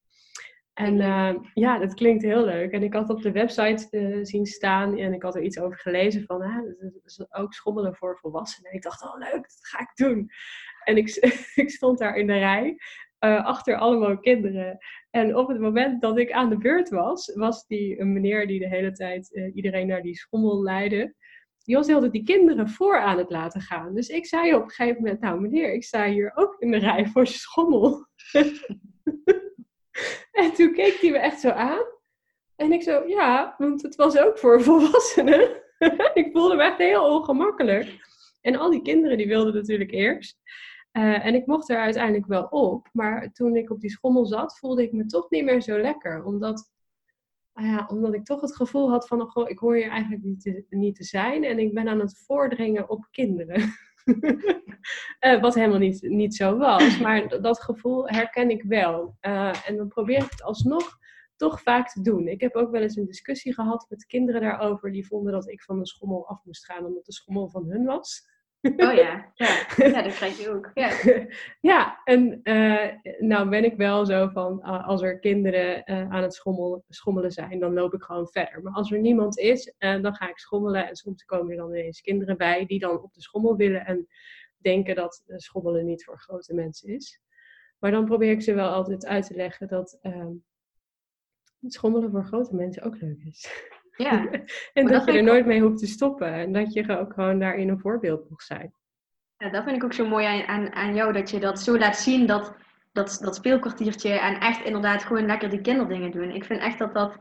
En 0.72 0.96
ja, 1.54 1.78
dat 1.78 1.94
klinkt 1.94 2.22
heel 2.22 2.44
leuk. 2.44 2.72
En 2.72 2.82
ik 2.82 2.92
had 2.92 3.10
op 3.10 3.22
de 3.22 3.32
website 3.32 4.18
zien 4.22 4.46
staan 4.46 4.98
en 4.98 5.12
ik 5.12 5.22
had 5.22 5.34
er 5.34 5.42
iets 5.42 5.58
over 5.58 5.78
gelezen 5.78 6.24
van, 6.26 6.42
ah, 6.42 6.64
dat 6.78 7.04
is 7.04 7.26
ook 7.30 7.54
schommelen 7.54 7.94
voor 7.94 8.18
volwassenen. 8.18 8.70
En 8.70 8.76
ik 8.76 8.82
dacht, 8.82 9.02
oh 9.02 9.18
leuk, 9.18 9.42
dat 9.42 9.58
ga 9.60 9.80
ik 9.80 9.90
doen. 9.94 10.30
En 10.84 10.96
ik, 10.96 11.08
ik 11.64 11.70
stond 11.70 11.98
daar 11.98 12.16
in 12.16 12.26
de 12.26 12.38
rij, 12.38 12.76
uh, 13.24 13.44
achter 13.44 13.76
allemaal 13.76 14.18
kinderen. 14.18 14.78
En 15.10 15.36
op 15.36 15.48
het 15.48 15.60
moment 15.60 16.00
dat 16.00 16.18
ik 16.18 16.32
aan 16.32 16.48
de 16.48 16.58
beurt 16.58 16.88
was, 16.88 17.34
was 17.34 17.66
die 17.66 18.00
een 18.00 18.12
meneer 18.12 18.46
die 18.46 18.58
de 18.58 18.68
hele 18.68 18.92
tijd 18.92 19.30
uh, 19.32 19.56
iedereen 19.56 19.86
naar 19.86 20.02
die 20.02 20.16
schommel 20.16 20.62
leidde. 20.62 21.14
Die 21.64 21.76
was 21.76 21.86
heel 21.86 22.10
die 22.10 22.24
kinderen 22.24 22.68
voor 22.68 22.98
aan 22.98 23.18
het 23.18 23.30
laten 23.30 23.60
gaan. 23.60 23.94
Dus 23.94 24.08
ik 24.08 24.26
zei 24.26 24.54
op 24.54 24.62
een 24.62 24.70
gegeven 24.70 25.02
moment, 25.02 25.20
nou 25.20 25.40
meneer, 25.40 25.72
ik 25.72 25.84
sta 25.84 26.06
hier 26.06 26.32
ook 26.34 26.56
in 26.58 26.70
de 26.70 26.78
rij 26.78 27.06
voor 27.06 27.26
schommel. 27.26 28.06
en 30.42 30.52
toen 30.54 30.72
keek 30.72 30.98
hij 31.00 31.10
me 31.10 31.18
echt 31.18 31.40
zo 31.40 31.48
aan. 31.48 31.84
En 32.56 32.72
ik 32.72 32.82
zo, 32.82 33.06
ja, 33.06 33.54
want 33.58 33.82
het 33.82 33.94
was 33.94 34.18
ook 34.18 34.38
voor 34.38 34.62
volwassenen. 34.62 35.62
ik 36.14 36.28
voelde 36.32 36.54
me 36.54 36.62
echt 36.62 36.78
heel 36.78 37.04
ongemakkelijk. 37.04 38.10
En 38.40 38.56
al 38.56 38.70
die 38.70 38.82
kinderen 38.82 39.16
die 39.16 39.28
wilden 39.28 39.54
natuurlijk 39.54 39.90
eerst. 39.90 40.38
Uh, 40.92 41.26
en 41.26 41.34
ik 41.34 41.46
mocht 41.46 41.70
er 41.70 41.78
uiteindelijk 41.78 42.26
wel 42.26 42.44
op. 42.44 42.88
Maar 42.92 43.32
toen 43.32 43.56
ik 43.56 43.70
op 43.70 43.80
die 43.80 43.90
schommel 43.90 44.26
zat, 44.26 44.58
voelde 44.58 44.82
ik 44.82 44.92
me 44.92 45.06
toch 45.06 45.30
niet 45.30 45.44
meer 45.44 45.60
zo 45.60 45.78
lekker. 45.78 46.24
Omdat, 46.24 46.72
uh, 47.54 47.66
ja, 47.66 47.86
omdat 47.90 48.14
ik 48.14 48.24
toch 48.24 48.40
het 48.40 48.56
gevoel 48.56 48.90
had 48.90 49.06
van, 49.06 49.36
oh, 49.36 49.50
ik 49.50 49.58
hoor 49.58 49.74
hier 49.74 49.90
eigenlijk 49.90 50.22
niet 50.22 50.40
te, 50.40 50.64
niet 50.70 50.96
te 50.96 51.04
zijn. 51.04 51.44
En 51.44 51.58
ik 51.58 51.74
ben 51.74 51.88
aan 51.88 52.00
het 52.00 52.18
voordringen 52.18 52.88
op 52.88 53.08
kinderen. 53.10 53.72
uh, 55.20 55.40
wat 55.42 55.54
helemaal 55.54 55.78
niet, 55.78 56.02
niet 56.02 56.34
zo 56.34 56.56
was. 56.56 56.98
Maar 56.98 57.40
dat 57.40 57.62
gevoel 57.62 58.08
herken 58.08 58.50
ik 58.50 58.62
wel. 58.62 59.16
en 59.20 59.76
dan 59.76 59.88
probeer 59.88 60.22
ik 60.22 60.30
het 60.30 60.42
alsnog 60.42 61.00
toch 61.36 61.62
vaak 61.62 61.90
te 61.90 62.02
doen. 62.02 62.28
Ik 62.28 62.40
heb 62.40 62.54
ook 62.54 62.70
wel 62.70 62.82
eens 62.82 62.96
een 62.96 63.06
discussie 63.06 63.54
gehad 63.54 63.86
met 63.88 64.06
kinderen 64.06 64.40
daarover. 64.40 64.92
Die 64.92 65.06
vonden 65.06 65.32
dat 65.32 65.48
ik 65.48 65.62
van 65.62 65.78
de 65.78 65.86
schommel 65.86 66.28
af 66.28 66.44
moest 66.44 66.64
gaan 66.64 66.86
omdat 66.86 67.04
de 67.04 67.12
schommel 67.12 67.48
van 67.48 67.70
hun 67.70 67.84
was. 67.84 68.30
Oh 68.62 68.92
ja, 68.94 69.32
ja. 69.34 69.66
ja 69.76 70.02
dat 70.02 70.14
krijg 70.14 70.38
je 70.38 70.50
ook. 70.50 70.70
Ja, 70.74 70.90
ja 71.72 72.00
en 72.04 72.40
uh, 72.42 72.88
nou 73.18 73.48
ben 73.48 73.64
ik 73.64 73.76
wel 73.76 74.06
zo 74.06 74.28
van, 74.28 74.62
als 74.62 75.02
er 75.02 75.18
kinderen 75.18 75.82
uh, 75.90 76.10
aan 76.10 76.22
het 76.22 76.34
schommel, 76.34 76.84
schommelen 76.88 77.30
zijn, 77.30 77.58
dan 77.58 77.72
loop 77.72 77.94
ik 77.94 78.02
gewoon 78.02 78.28
verder. 78.28 78.62
Maar 78.62 78.72
als 78.72 78.92
er 78.92 78.98
niemand 78.98 79.38
is, 79.38 79.74
uh, 79.78 80.02
dan 80.02 80.14
ga 80.14 80.28
ik 80.28 80.38
schommelen. 80.38 80.88
En 80.88 80.96
soms 80.96 81.24
komen 81.24 81.50
er 81.50 81.56
dan 81.56 81.74
ineens 81.74 82.00
kinderen 82.00 82.36
bij 82.36 82.66
die 82.66 82.78
dan 82.78 83.02
op 83.02 83.12
de 83.14 83.22
schommel 83.22 83.56
willen 83.56 83.86
en 83.86 84.08
denken 84.56 84.94
dat 84.94 85.22
schommelen 85.26 85.86
niet 85.86 86.04
voor 86.04 86.18
grote 86.18 86.54
mensen 86.54 86.88
is. 86.88 87.20
Maar 87.78 87.90
dan 87.90 88.04
probeer 88.04 88.30
ik 88.30 88.42
ze 88.42 88.54
wel 88.54 88.68
altijd 88.68 89.06
uit 89.06 89.26
te 89.26 89.34
leggen 89.34 89.68
dat 89.68 89.98
ehm, 90.00 90.32
schommelen 91.60 92.10
voor 92.10 92.24
grote 92.24 92.54
mensen 92.54 92.82
ook 92.82 93.00
leuk 93.00 93.22
is. 93.24 93.70
Ja. 93.96 94.26
en 94.72 94.86
dat, 94.86 95.04
je 95.04 95.12
er 95.12 95.22
nooit 95.22 95.46
mee 95.46 95.60
hoeft 95.60 95.78
te 95.78 95.86
stoppen. 95.86 96.32
En 96.32 96.52
dat 96.52 96.72
je 96.72 96.98
ook 96.98 97.12
gewoon 97.12 97.38
daarin 97.38 97.68
een 97.68 97.80
voorbeeld 97.80 98.30
mag 98.30 98.42
zijn. 98.42 98.72
Ja, 99.36 99.50
dat 99.50 99.64
vind 99.64 99.76
ik 99.76 99.84
ook 99.84 99.92
zo 99.92 100.06
mooi 100.08 100.26
aan, 100.26 100.46
aan, 100.46 100.72
aan 100.72 100.94
jou. 100.94 101.12
Dat 101.12 101.30
je 101.30 101.40
dat 101.40 101.60
zo 101.60 101.78
laat 101.78 101.96
zien, 101.96 102.26
dat, 102.26 102.54
dat, 102.92 103.18
dat 103.22 103.34
speelkwartiertje. 103.34 104.12
En 104.12 104.40
echt 104.40 104.64
inderdaad 104.64 105.04
gewoon 105.04 105.26
lekker 105.26 105.50
die 105.50 105.60
kinderdingen 105.60 106.10
doen. 106.10 106.30
Ik 106.30 106.44
vind 106.44 106.60
echt 106.60 106.78
dat, 106.78 106.94
dat, 106.94 107.18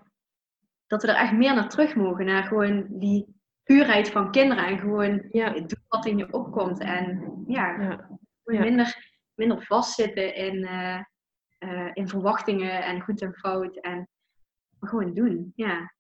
dat 0.88 1.02
we 1.02 1.08
er 1.08 1.16
echt 1.16 1.34
meer 1.34 1.54
naar 1.54 1.70
terug 1.70 1.96
mogen. 1.96 2.26
Naar 2.26 2.44
gewoon 2.44 2.86
die 2.90 3.40
puurheid 3.64 4.10
van 4.10 4.32
kinderen. 4.32 4.66
En 4.66 4.80
gewoon 4.80 5.26
ja. 5.32 5.50
doen 5.50 5.84
wat 5.88 6.06
in 6.06 6.18
je 6.18 6.34
opkomt. 6.34 6.80
En 6.80 7.34
ja, 7.48 7.82
ja. 7.82 8.60
Minder, 8.60 9.14
minder 9.36 9.66
vastzitten 9.66 10.36
in, 10.36 10.56
uh, 10.56 11.00
uh, 11.60 11.90
in 11.94 12.08
verwachtingen 12.08 12.84
en 12.84 13.02
goed 13.02 13.22
en 13.22 13.34
fout. 13.34 13.78
En 13.78 14.08
gewoon 14.80 15.14
doen. 15.14 15.52
Ja. 15.56 15.94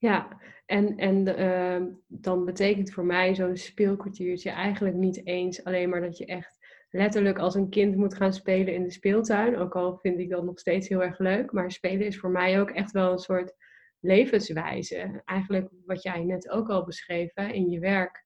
Ja, 0.00 0.40
en, 0.66 0.96
en 0.96 1.28
uh, 1.40 1.92
dan 2.06 2.44
betekent 2.44 2.92
voor 2.92 3.04
mij 3.04 3.34
zo'n 3.34 3.56
speelkwartiertje 3.56 4.50
eigenlijk 4.50 4.94
niet 4.94 5.26
eens 5.26 5.64
alleen 5.64 5.88
maar 5.88 6.00
dat 6.00 6.18
je 6.18 6.26
echt 6.26 6.58
letterlijk 6.90 7.38
als 7.38 7.54
een 7.54 7.68
kind 7.68 7.96
moet 7.96 8.14
gaan 8.14 8.32
spelen 8.32 8.74
in 8.74 8.82
de 8.82 8.90
speeltuin. 8.90 9.56
Ook 9.56 9.76
al 9.76 9.96
vind 9.96 10.18
ik 10.18 10.30
dat 10.30 10.44
nog 10.44 10.58
steeds 10.58 10.88
heel 10.88 11.02
erg 11.02 11.18
leuk. 11.18 11.52
Maar 11.52 11.70
spelen 11.70 12.06
is 12.06 12.18
voor 12.18 12.30
mij 12.30 12.60
ook 12.60 12.70
echt 12.70 12.90
wel 12.90 13.12
een 13.12 13.18
soort 13.18 13.54
levenswijze. 13.98 15.22
Eigenlijk 15.24 15.68
wat 15.86 16.02
jij 16.02 16.24
net 16.24 16.50
ook 16.50 16.68
al 16.68 16.84
beschreef 16.84 17.30
hè, 17.34 17.46
in 17.46 17.70
je 17.70 17.78
werk. 17.78 18.24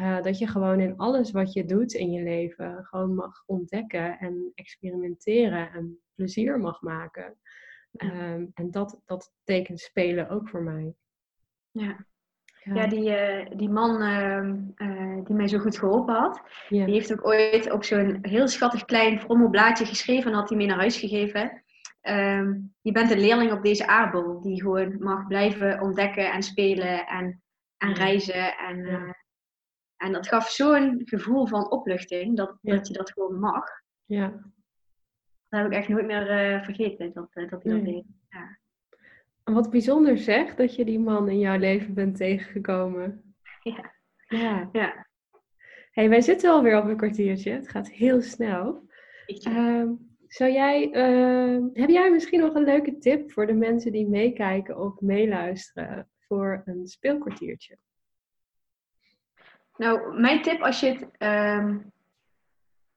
Uh, 0.00 0.22
dat 0.22 0.38
je 0.38 0.46
gewoon 0.46 0.80
in 0.80 0.96
alles 0.96 1.30
wat 1.30 1.52
je 1.52 1.64
doet 1.64 1.92
in 1.92 2.10
je 2.10 2.22
leven 2.22 2.84
gewoon 2.84 3.14
mag 3.14 3.42
ontdekken 3.46 4.18
en 4.18 4.52
experimenteren 4.54 5.72
en 5.72 6.00
plezier 6.14 6.58
mag 6.58 6.82
maken. 6.82 7.38
Um, 7.96 8.50
en 8.54 8.70
dat, 8.70 9.00
dat 9.04 9.32
tekent 9.44 9.80
spelen 9.80 10.28
ook 10.28 10.48
voor 10.48 10.62
mij. 10.62 10.94
Ja. 11.70 12.06
Ja, 12.64 12.86
die, 12.86 13.14
eh, 13.14 13.56
die 13.56 13.68
man 13.68 14.02
ehm, 14.02 14.56
eh, 14.74 15.24
die 15.24 15.34
mij 15.34 15.48
zo 15.48 15.58
goed 15.58 15.78
geholpen 15.78 16.14
had, 16.14 16.42
die 16.68 16.84
heeft 16.84 17.12
ook 17.12 17.26
ooit 17.26 17.70
op 17.70 17.84
zo'n 17.84 18.18
heel 18.22 18.48
schattig 18.48 18.84
klein 18.84 19.20
frommelblaadje 19.20 19.84
geschreven 19.84 20.30
en 20.30 20.36
had 20.36 20.48
hij 20.48 20.58
mee 20.58 20.66
naar 20.66 20.78
huis 20.78 20.98
gegeven. 20.98 21.62
Ehm, 22.00 22.58
je 22.80 22.92
bent 22.92 23.10
een 23.10 23.20
leerling 23.20 23.52
op 23.52 23.62
deze 23.62 23.86
aardbol 23.86 24.40
die 24.40 24.60
gewoon 24.60 24.96
mag 24.98 25.26
blijven 25.26 25.80
ontdekken 25.80 26.32
en 26.32 26.42
spelen 26.42 27.06
en, 27.06 27.42
en 27.76 27.94
reizen. 27.94 28.56
En, 28.56 28.84
eh, 28.84 29.12
en 29.96 30.12
dat 30.12 30.28
gaf 30.28 30.48
zo'n 30.48 31.02
gevoel 31.04 31.46
van 31.46 31.70
opluchting 31.70 32.36
dat, 32.36 32.58
dat 32.60 32.88
je 32.88 32.94
dat 32.94 33.10
gewoon 33.12 33.38
mag. 33.38 33.64
ja. 34.04 34.52
Dat 35.50 35.60
heb 35.62 35.70
ik 35.70 35.76
echt 35.78 35.88
nooit 35.88 36.06
meer 36.06 36.28
eh, 36.30 36.62
vergeten 36.64 37.12
dat, 37.12 37.30
eh, 37.34 37.48
dat 37.50 37.62
hij 37.62 37.72
dat 37.72 37.82
Nee. 37.82 37.92
deed. 37.94 38.04
En 39.44 39.54
wat 39.54 39.70
bijzonder 39.70 40.18
zeg 40.18 40.54
dat 40.54 40.74
je 40.74 40.84
die 40.84 40.98
man 40.98 41.28
in 41.28 41.38
jouw 41.38 41.58
leven 41.58 41.94
bent 41.94 42.16
tegengekomen. 42.16 43.22
Ja. 43.62 43.92
Ja. 44.28 44.68
Ja. 44.72 45.06
Hey, 45.92 46.08
wij 46.08 46.20
zitten 46.20 46.50
alweer 46.50 46.78
op 46.78 46.84
een 46.84 46.96
kwartiertje. 46.96 47.52
Het 47.52 47.68
gaat 47.68 47.90
heel 47.90 48.20
snel. 48.22 48.88
Ehm, 49.26 49.88
zou 50.28 50.50
jij, 50.50 50.90
ehm, 50.92 51.62
heb 51.72 51.88
jij 51.88 52.10
misschien 52.10 52.40
nog 52.40 52.54
een 52.54 52.64
leuke 52.64 52.98
tip 52.98 53.32
voor 53.32 53.46
de 53.46 53.52
mensen 53.52 53.92
die 53.92 54.08
meekijken 54.08 54.78
of 54.78 55.00
meeluisteren 55.00 56.08
voor 56.18 56.62
een 56.64 56.86
speelkwartiertje? 56.86 57.76
Nou, 59.76 60.20
mijn 60.20 60.42
tip 60.42 60.60
als 60.60 60.80
je 60.80 60.86
het, 60.86 61.08
ehm, 61.18 61.78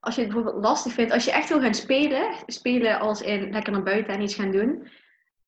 als 0.04 0.14
je 0.14 0.20
het 0.20 0.32
bijvoorbeeld 0.32 0.64
lastig 0.64 0.92
vindt, 0.92 1.12
als 1.12 1.24
je 1.24 1.32
echt 1.32 1.48
wil 1.48 1.60
gaan 1.60 1.74
spelen, 1.74 2.34
spelen 2.46 3.00
als 3.00 3.22
in 3.22 3.50
lekker 3.50 3.72
naar 3.72 3.82
buiten 3.82 4.14
en 4.14 4.20
iets 4.20 4.34
gaan 4.34 4.50
doen, 4.50 4.88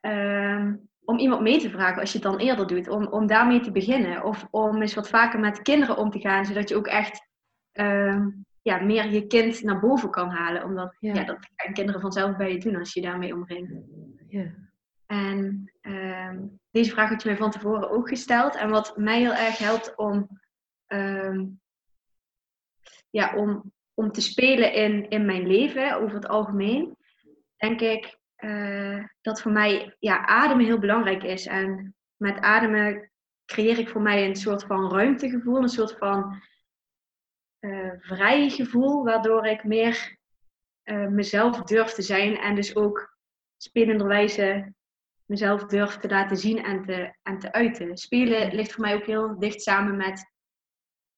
ehm, 0.01 0.75
om 1.05 1.19
iemand 1.19 1.43
mee 1.43 1.59
te 1.59 1.71
vragen 1.71 2.01
als 2.01 2.13
je 2.13 2.19
het 2.19 2.27
dan 2.27 2.39
eerder 2.39 2.67
doet, 2.67 2.89
om, 2.89 3.07
om 3.07 3.27
daarmee 3.27 3.61
te 3.61 3.73
beginnen. 3.73 4.25
Of 4.25 4.47
om 4.51 4.81
eens 4.81 4.95
wat 4.95 5.09
vaker 5.09 5.41
met 5.41 5.63
kinderen 5.63 5.97
om 5.97 6.11
te 6.11 6.21
gaan, 6.21 6.45
zodat 6.45 6.69
je 6.69 6.77
ook 6.77 6.87
echt 6.87 7.29
ehm, 7.73 8.29
ja, 8.63 8.79
meer 8.81 9.11
je 9.11 9.27
kind 9.27 9.63
naar 9.63 9.81
boven 9.81 10.11
kan 10.11 10.31
halen. 10.31 10.65
Omdat 10.65 10.97
Ja. 10.99 11.15
ja. 11.15 11.25
dat 11.25 11.49
gaan 11.55 11.75
kinderen 11.75 12.01
vanzelf 12.01 12.37
bij 12.37 12.53
je 12.53 12.59
doen 12.59 12.77
als 12.77 12.93
je 12.93 13.01
daarmee 13.01 13.35
omringt. 13.35 13.73
Ja. 14.29 14.55
En 15.07 15.73
ehm, 15.81 16.39
deze 16.71 16.91
vraag 16.91 17.09
had 17.09 17.23
je 17.23 17.29
mij 17.29 17.39
van 17.39 17.51
tevoren 17.51 17.91
ook 17.91 18.09
gesteld. 18.09 18.57
En 18.57 18.71
wat 18.71 18.97
mij 18.97 19.19
heel 19.19 19.35
erg 19.35 19.59
helpt 19.59 19.97
om, 19.97 20.29
ja, 23.11 23.35
om, 23.37 23.73
om 23.97 24.13
te 24.13 24.21
spelen 24.21 24.73
in, 24.73 25.09
in 25.09 25.25
mijn 25.25 25.47
leven 25.47 25.97
over 25.97 26.15
het 26.15 26.29
algemeen, 26.29 26.97
denk 27.57 27.81
ik 27.81 28.19
eh, 28.37 29.05
dat 29.21 29.41
voor 29.43 29.53
mij 29.53 29.97
ja, 29.99 30.27
ademen 30.27 30.65
heel 30.65 30.79
belangrijk 30.79 31.23
is. 31.23 31.47
En 31.47 31.95
met 32.17 32.39
ademen 32.39 33.11
creëer 33.45 33.79
ik 33.79 33.89
voor 33.89 34.01
mij 34.01 34.27
een 34.27 34.37
soort 34.37 34.65
van 34.65 34.91
ruimtegevoel, 34.91 35.63
een 35.63 35.69
soort 35.69 35.93
van 35.99 36.43
eh, 37.59 37.91
vrij 37.99 38.51
gevoel, 38.51 39.05
waardoor 39.05 39.47
ik 39.47 39.65
meer 39.65 40.19
eh, 40.83 41.07
mezelf 41.07 41.63
durf 41.63 41.93
te 41.93 42.03
zijn 42.03 42.37
en 42.37 42.55
dus 42.55 42.77
ook 42.77 43.17
spelenderwijze 43.57 44.75
mezelf 45.25 45.65
durf 45.65 45.97
te 45.97 46.09
laten 46.09 46.37
zien 46.37 46.65
en 46.65 46.83
te, 46.83 47.17
en 47.23 47.39
te 47.39 47.53
uiten. 47.53 47.97
Spelen 47.97 48.55
ligt 48.55 48.73
voor 48.73 48.85
mij 48.85 48.95
ook 48.95 49.07
heel 49.07 49.39
dicht 49.39 49.63
samen 49.63 49.97
met 49.97 50.35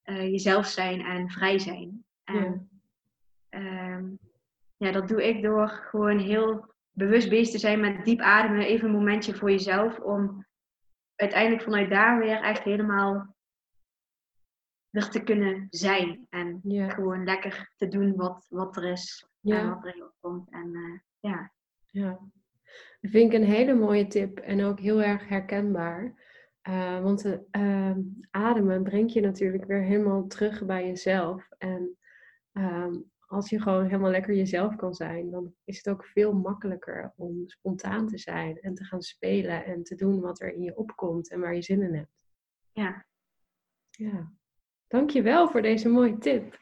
jezelf 0.02 0.66
zijn 0.66 1.00
en 1.00 1.30
vrij 1.30 1.58
zijn. 1.58 2.04
En 2.28 2.70
ehm, 3.48 4.06
ja, 4.76 4.92
dat 4.92 5.08
doe 5.08 5.28
ik 5.28 5.42
door 5.42 5.68
gewoon 5.68 6.18
heel 6.18 6.74
bewust 6.90 7.28
bezig 7.28 7.50
te 7.52 7.58
zijn 7.58 7.80
met 7.80 8.04
diep 8.04 8.20
ademen. 8.20 8.66
Even 8.66 8.86
een 8.88 8.94
momentje 8.94 9.34
voor 9.34 9.50
jezelf 9.50 9.98
om 9.98 10.46
uiteindelijk 11.14 11.62
vanuit 11.62 11.90
daar 11.90 12.18
weer 12.18 12.42
echt 12.42 12.62
helemaal 12.62 13.36
er 14.90 15.10
te 15.10 15.22
kunnen 15.22 15.66
zijn. 15.70 16.26
En 16.30 16.60
Ja. 16.62 16.88
gewoon 16.88 17.24
lekker 17.24 17.72
te 17.76 17.88
doen 17.88 18.16
wat, 18.16 18.46
wat 18.48 18.76
er 18.76 18.84
is 18.84 19.26
en 19.42 19.54
Ja. 19.54 19.74
wat 19.74 19.84
er 19.84 19.96
in 19.96 20.10
komt. 20.20 20.50
En 20.50 20.74
eh, 20.74 20.98
ja. 21.30 21.52
Ja, 21.90 22.18
dat 23.00 23.10
vind 23.10 23.32
ik 23.32 23.40
een 23.40 23.46
hele 23.46 23.74
mooie 23.74 24.06
tip 24.06 24.38
en 24.38 24.64
ook 24.64 24.80
heel 24.80 25.02
erg 25.02 25.28
herkenbaar. 25.28 26.26
Eh, 26.60 27.00
want 27.02 27.24
eh, 27.24 27.38
ehm, 27.50 28.00
ademen 28.30 28.82
brengt 28.82 29.12
je 29.12 29.20
natuurlijk 29.20 29.64
weer 29.64 29.82
helemaal 29.82 30.26
terug 30.26 30.64
bij 30.66 30.86
jezelf. 30.86 31.48
En 31.58 31.98
ehm, 32.58 32.94
als 33.26 33.50
je 33.50 33.60
gewoon 33.60 33.84
helemaal 33.84 34.10
lekker 34.10 34.34
jezelf 34.34 34.76
kan 34.76 34.94
zijn, 34.94 35.30
dan 35.30 35.54
is 35.64 35.76
het 35.76 35.88
ook 35.88 36.04
veel 36.04 36.32
makkelijker 36.32 37.12
om 37.16 37.48
spontaan 37.48 38.06
te 38.06 38.18
zijn 38.18 38.60
en 38.60 38.74
te 38.74 38.84
gaan 38.84 39.02
spelen 39.02 39.64
en 39.64 39.82
te 39.82 39.94
doen 39.94 40.20
wat 40.20 40.40
er 40.40 40.52
in 40.52 40.62
je 40.62 40.76
opkomt 40.76 41.30
en 41.30 41.40
waar 41.40 41.54
je 41.54 41.62
zin 41.62 41.82
in 41.82 41.94
hebt. 41.94 42.24
Ja. 42.72 43.06
Ja, 43.90 44.32
dankjewel 44.86 45.48
voor 45.48 45.62
deze 45.62 45.88
mooie 45.88 46.18
tip. 46.18 46.58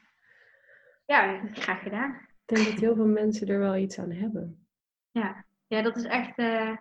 ja, 1.07 1.47
graag 1.53 1.83
gedaan. 1.83 2.11
Ik 2.47 2.55
denk 2.55 2.65
dat 2.67 2.79
heel 2.81 2.95
veel 2.95 3.07
mensen 3.07 3.49
er 3.49 3.59
wel 3.59 3.77
iets 3.77 3.99
aan 3.99 4.11
hebben. 4.11 4.67
Ja, 5.11 5.45
ja 5.67 5.83
dat 5.83 5.97
is 5.97 6.05
echt. 6.05 6.39
eh, 6.39 6.77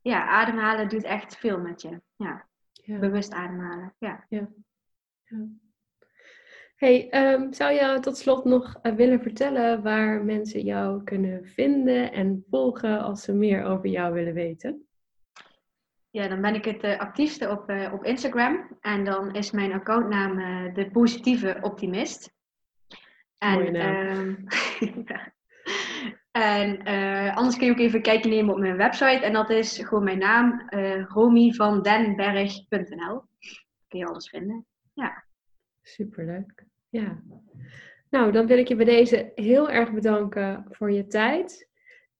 ja, 0.00 0.28
ademhalen 0.28 0.88
doet 0.88 1.04
echt 1.04 1.36
veel 1.36 1.58
met 1.60 1.82
je. 1.82 2.02
Ja, 2.16 2.48
Ja. 2.72 2.98
bewust 2.98 3.32
ademhalen. 3.32 3.94
Ja. 3.98 4.26
Hey, 6.82 7.10
ehm, 7.10 7.52
zou 7.52 7.72
je 7.72 7.98
tot 8.00 8.16
slot 8.16 8.44
nog 8.44 8.78
eh, 8.82 8.94
willen 8.94 9.20
vertellen 9.20 9.82
waar 9.82 10.24
mensen 10.24 10.60
jou 10.60 11.04
kunnen 11.04 11.46
vinden 11.46 12.12
en 12.12 12.44
volgen 12.50 13.00
als 13.00 13.22
ze 13.22 13.32
meer 13.32 13.64
over 13.64 13.88
jou 13.88 14.12
willen 14.12 14.34
weten? 14.34 14.86
ja, 16.10 16.28
dan 16.28 16.40
ben 16.40 16.54
ik 16.54 16.64
het 16.64 16.82
eh, 16.82 16.98
actiefste 16.98 17.50
op, 17.50 17.68
eh, 17.68 17.92
op 17.92 18.04
Instagram. 18.04 18.76
En 18.80 19.04
dan 19.04 19.34
is 19.34 19.50
mijn 19.50 19.72
accountnaam 19.72 20.36
de 20.74 20.90
positieve 20.90 21.58
optimist. 21.60 22.32
En, 23.38 23.74
ehm, 23.74 24.34
ja. 25.10 25.32
en 26.30 26.82
anders 27.34 27.56
kun 27.56 27.66
je 27.66 27.72
ook 27.72 27.78
even 27.78 28.02
kijkje 28.02 28.30
nemen 28.30 28.54
op 28.54 28.60
mijn 28.60 28.76
website. 28.76 29.24
En 29.24 29.32
dat 29.32 29.50
is 29.50 29.78
gewoon 29.78 30.04
mijn 30.04 30.18
naam, 30.18 30.68
romyvandenberg.nl. 31.08 33.22
Kun 33.88 33.98
je 33.98 34.06
alles 34.06 34.28
vinden. 34.28 34.66
Superleuk. 35.82 36.70
Ja. 36.92 37.22
Nou, 38.10 38.32
dan 38.32 38.46
wil 38.46 38.58
ik 38.58 38.68
je 38.68 38.76
bij 38.76 38.84
deze 38.84 39.32
heel 39.34 39.70
erg 39.70 39.92
bedanken 39.92 40.64
voor 40.70 40.92
je 40.92 41.06
tijd 41.06 41.68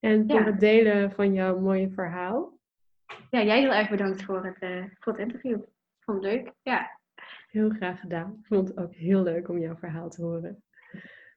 en 0.00 0.28
voor 0.30 0.38
Ja. 0.40 0.44
het 0.44 0.60
delen 0.60 1.12
van 1.12 1.32
jouw 1.32 1.60
mooie 1.60 1.90
verhaal. 1.90 2.58
Ja, 3.30 3.42
jij 3.42 3.60
heel 3.60 3.72
erg 3.72 3.90
bedankt 3.90 4.22
voor 4.22 4.44
het, 4.44 4.58
eh, 4.58 4.84
voor 4.98 5.12
het 5.12 5.22
interview. 5.22 5.60
Vond 5.98 6.24
het 6.24 6.32
leuk. 6.32 6.52
Ja. 6.62 7.00
Heel 7.50 7.70
graag 7.70 8.00
gedaan. 8.00 8.38
Ik 8.40 8.46
vond 8.46 8.68
het 8.68 8.78
ook 8.78 8.94
heel 8.94 9.22
leuk 9.22 9.48
om 9.48 9.58
jouw 9.58 9.76
verhaal 9.76 10.08
te 10.10 10.22
horen. 10.22 10.62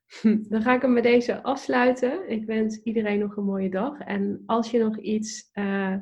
Dan 0.49 0.61
ga 0.61 0.73
ik 0.75 0.81
hem 0.81 0.93
bij 0.93 1.01
deze 1.01 1.43
afsluiten. 1.43 2.29
Ik 2.29 2.45
wens 2.45 2.83
iedereen 2.83 3.19
nog 3.19 3.35
een 3.35 3.45
mooie 3.45 3.69
dag. 3.69 3.99
En 3.99 4.43
als 4.45 4.71
je 4.71 4.79
nog 4.79 4.97
iets 4.97 5.49
eh, 5.51 5.95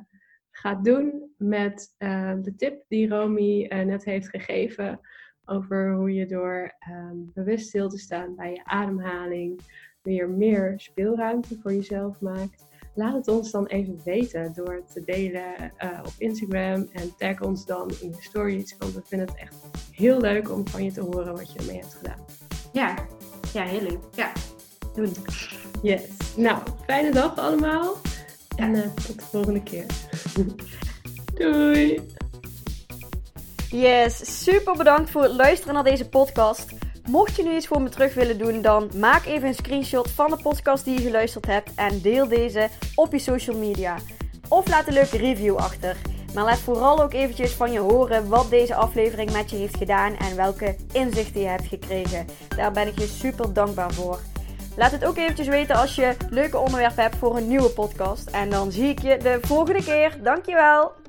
gaat 0.51 0.85
doen 0.85 1.33
met 1.37 1.95
eh, 1.97 2.33
de 2.41 2.55
tip 2.55 2.83
die 2.87 3.07
Romy 3.07 3.67
net 3.67 4.03
heeft 4.05 4.29
gegeven 4.29 4.99
over 5.45 5.93
hoe 5.93 6.13
je 6.13 6.25
door 6.25 6.75
ehm, 6.79 7.15
bewust 7.33 7.67
stil 7.67 7.89
te 7.89 7.97
staan 7.97 8.35
bij 8.35 8.51
je 8.51 8.65
ademhaling 8.65 9.61
weer 10.01 10.29
meer 10.29 10.73
speelruimte 10.77 11.59
voor 11.61 11.73
jezelf 11.73 12.21
maakt. 12.21 12.65
Laat 12.95 13.13
het 13.13 13.27
ons 13.27 13.51
dan 13.51 13.65
even 13.65 13.99
weten 14.03 14.53
door 14.53 14.73
het 14.73 14.93
te 14.93 15.03
delen 15.05 15.71
eh, 15.77 15.99
op 16.05 16.13
Instagram 16.17 16.87
en 16.91 17.15
tag 17.17 17.41
ons 17.41 17.65
dan 17.65 17.91
in 18.01 18.07
je 18.07 18.21
stories. 18.21 18.75
Want 18.77 18.93
we 18.93 19.01
vinden 19.05 19.27
het 19.27 19.37
echt 19.37 19.55
heel 19.91 20.21
leuk 20.21 20.51
om 20.51 20.67
van 20.67 20.83
je 20.83 20.91
te 20.91 21.01
horen 21.01 21.35
wat 21.35 21.53
je 21.53 21.59
ermee 21.59 21.79
hebt 21.79 21.93
gedaan. 21.93 22.25
Ja. 22.73 22.95
ja, 23.53 23.63
heel 23.63 23.81
leuk. 23.81 23.99
Ja, 24.15 24.31
doen. 24.95 25.13
Yes. 25.81 26.35
Nou, 26.37 26.61
fijne 26.85 27.11
dag 27.11 27.37
allemaal. 27.37 27.95
En 28.55 28.75
eh, 28.75 28.81
tot 28.81 29.19
de 29.19 29.25
volgende 29.25 29.63
keer. 29.63 29.85
Doei! 31.37 32.12
Yes, 33.73 34.43
super 34.43 34.77
bedankt 34.77 35.09
voor 35.09 35.23
het 35.23 35.33
luisteren 35.33 35.73
naar 35.73 35.83
deze 35.83 36.09
podcast. 36.09 36.71
Mocht 37.09 37.35
je 37.35 37.43
nu 37.43 37.55
iets 37.55 37.67
voor 37.67 37.81
me 37.81 37.89
terug 37.89 38.13
willen 38.13 38.37
doen, 38.37 38.61
dan 38.61 38.91
maak 38.95 39.25
even 39.25 39.47
een 39.47 39.53
screenshot 39.53 40.11
van 40.11 40.29
de 40.29 40.37
podcast 40.41 40.85
die 40.85 40.93
je 40.93 41.05
geluisterd 41.05 41.45
hebt 41.45 41.71
en 41.75 42.01
deel 42.01 42.27
deze 42.27 42.67
op 42.95 43.11
je 43.11 43.19
social 43.19 43.57
media. 43.57 43.95
Of 44.47 44.67
laat 44.67 44.87
een 44.87 44.93
leuke 44.93 45.17
review 45.17 45.55
achter. 45.55 45.95
Maar 46.33 46.43
laat 46.43 46.59
vooral 46.59 47.03
ook 47.03 47.13
eventjes 47.13 47.51
van 47.51 47.71
je 47.71 47.79
horen 47.79 48.27
wat 48.27 48.49
deze 48.49 48.75
aflevering 48.75 49.31
met 49.31 49.49
je 49.49 49.55
heeft 49.55 49.77
gedaan 49.77 50.15
en 50.15 50.35
welke 50.35 50.75
inzichten 50.91 51.41
je 51.41 51.47
hebt 51.47 51.67
gekregen. 51.67 52.25
Daar 52.55 52.71
ben 52.71 52.87
ik 52.87 52.99
je 52.99 53.07
super 53.07 53.53
dankbaar 53.53 53.93
voor. 53.93 54.19
Laat 54.77 54.91
het 54.91 55.05
ook 55.05 55.17
eventjes 55.17 55.47
weten 55.47 55.75
als 55.75 55.95
je 55.95 56.15
leuke 56.29 56.57
onderwerpen 56.57 57.03
hebt 57.03 57.17
voor 57.17 57.37
een 57.37 57.47
nieuwe 57.47 57.69
podcast. 57.69 58.27
En 58.29 58.49
dan 58.49 58.71
zie 58.71 58.89
ik 58.89 59.01
je 59.01 59.17
de 59.17 59.37
volgende 59.41 59.83
keer. 59.83 60.17
Dankjewel! 60.23 61.02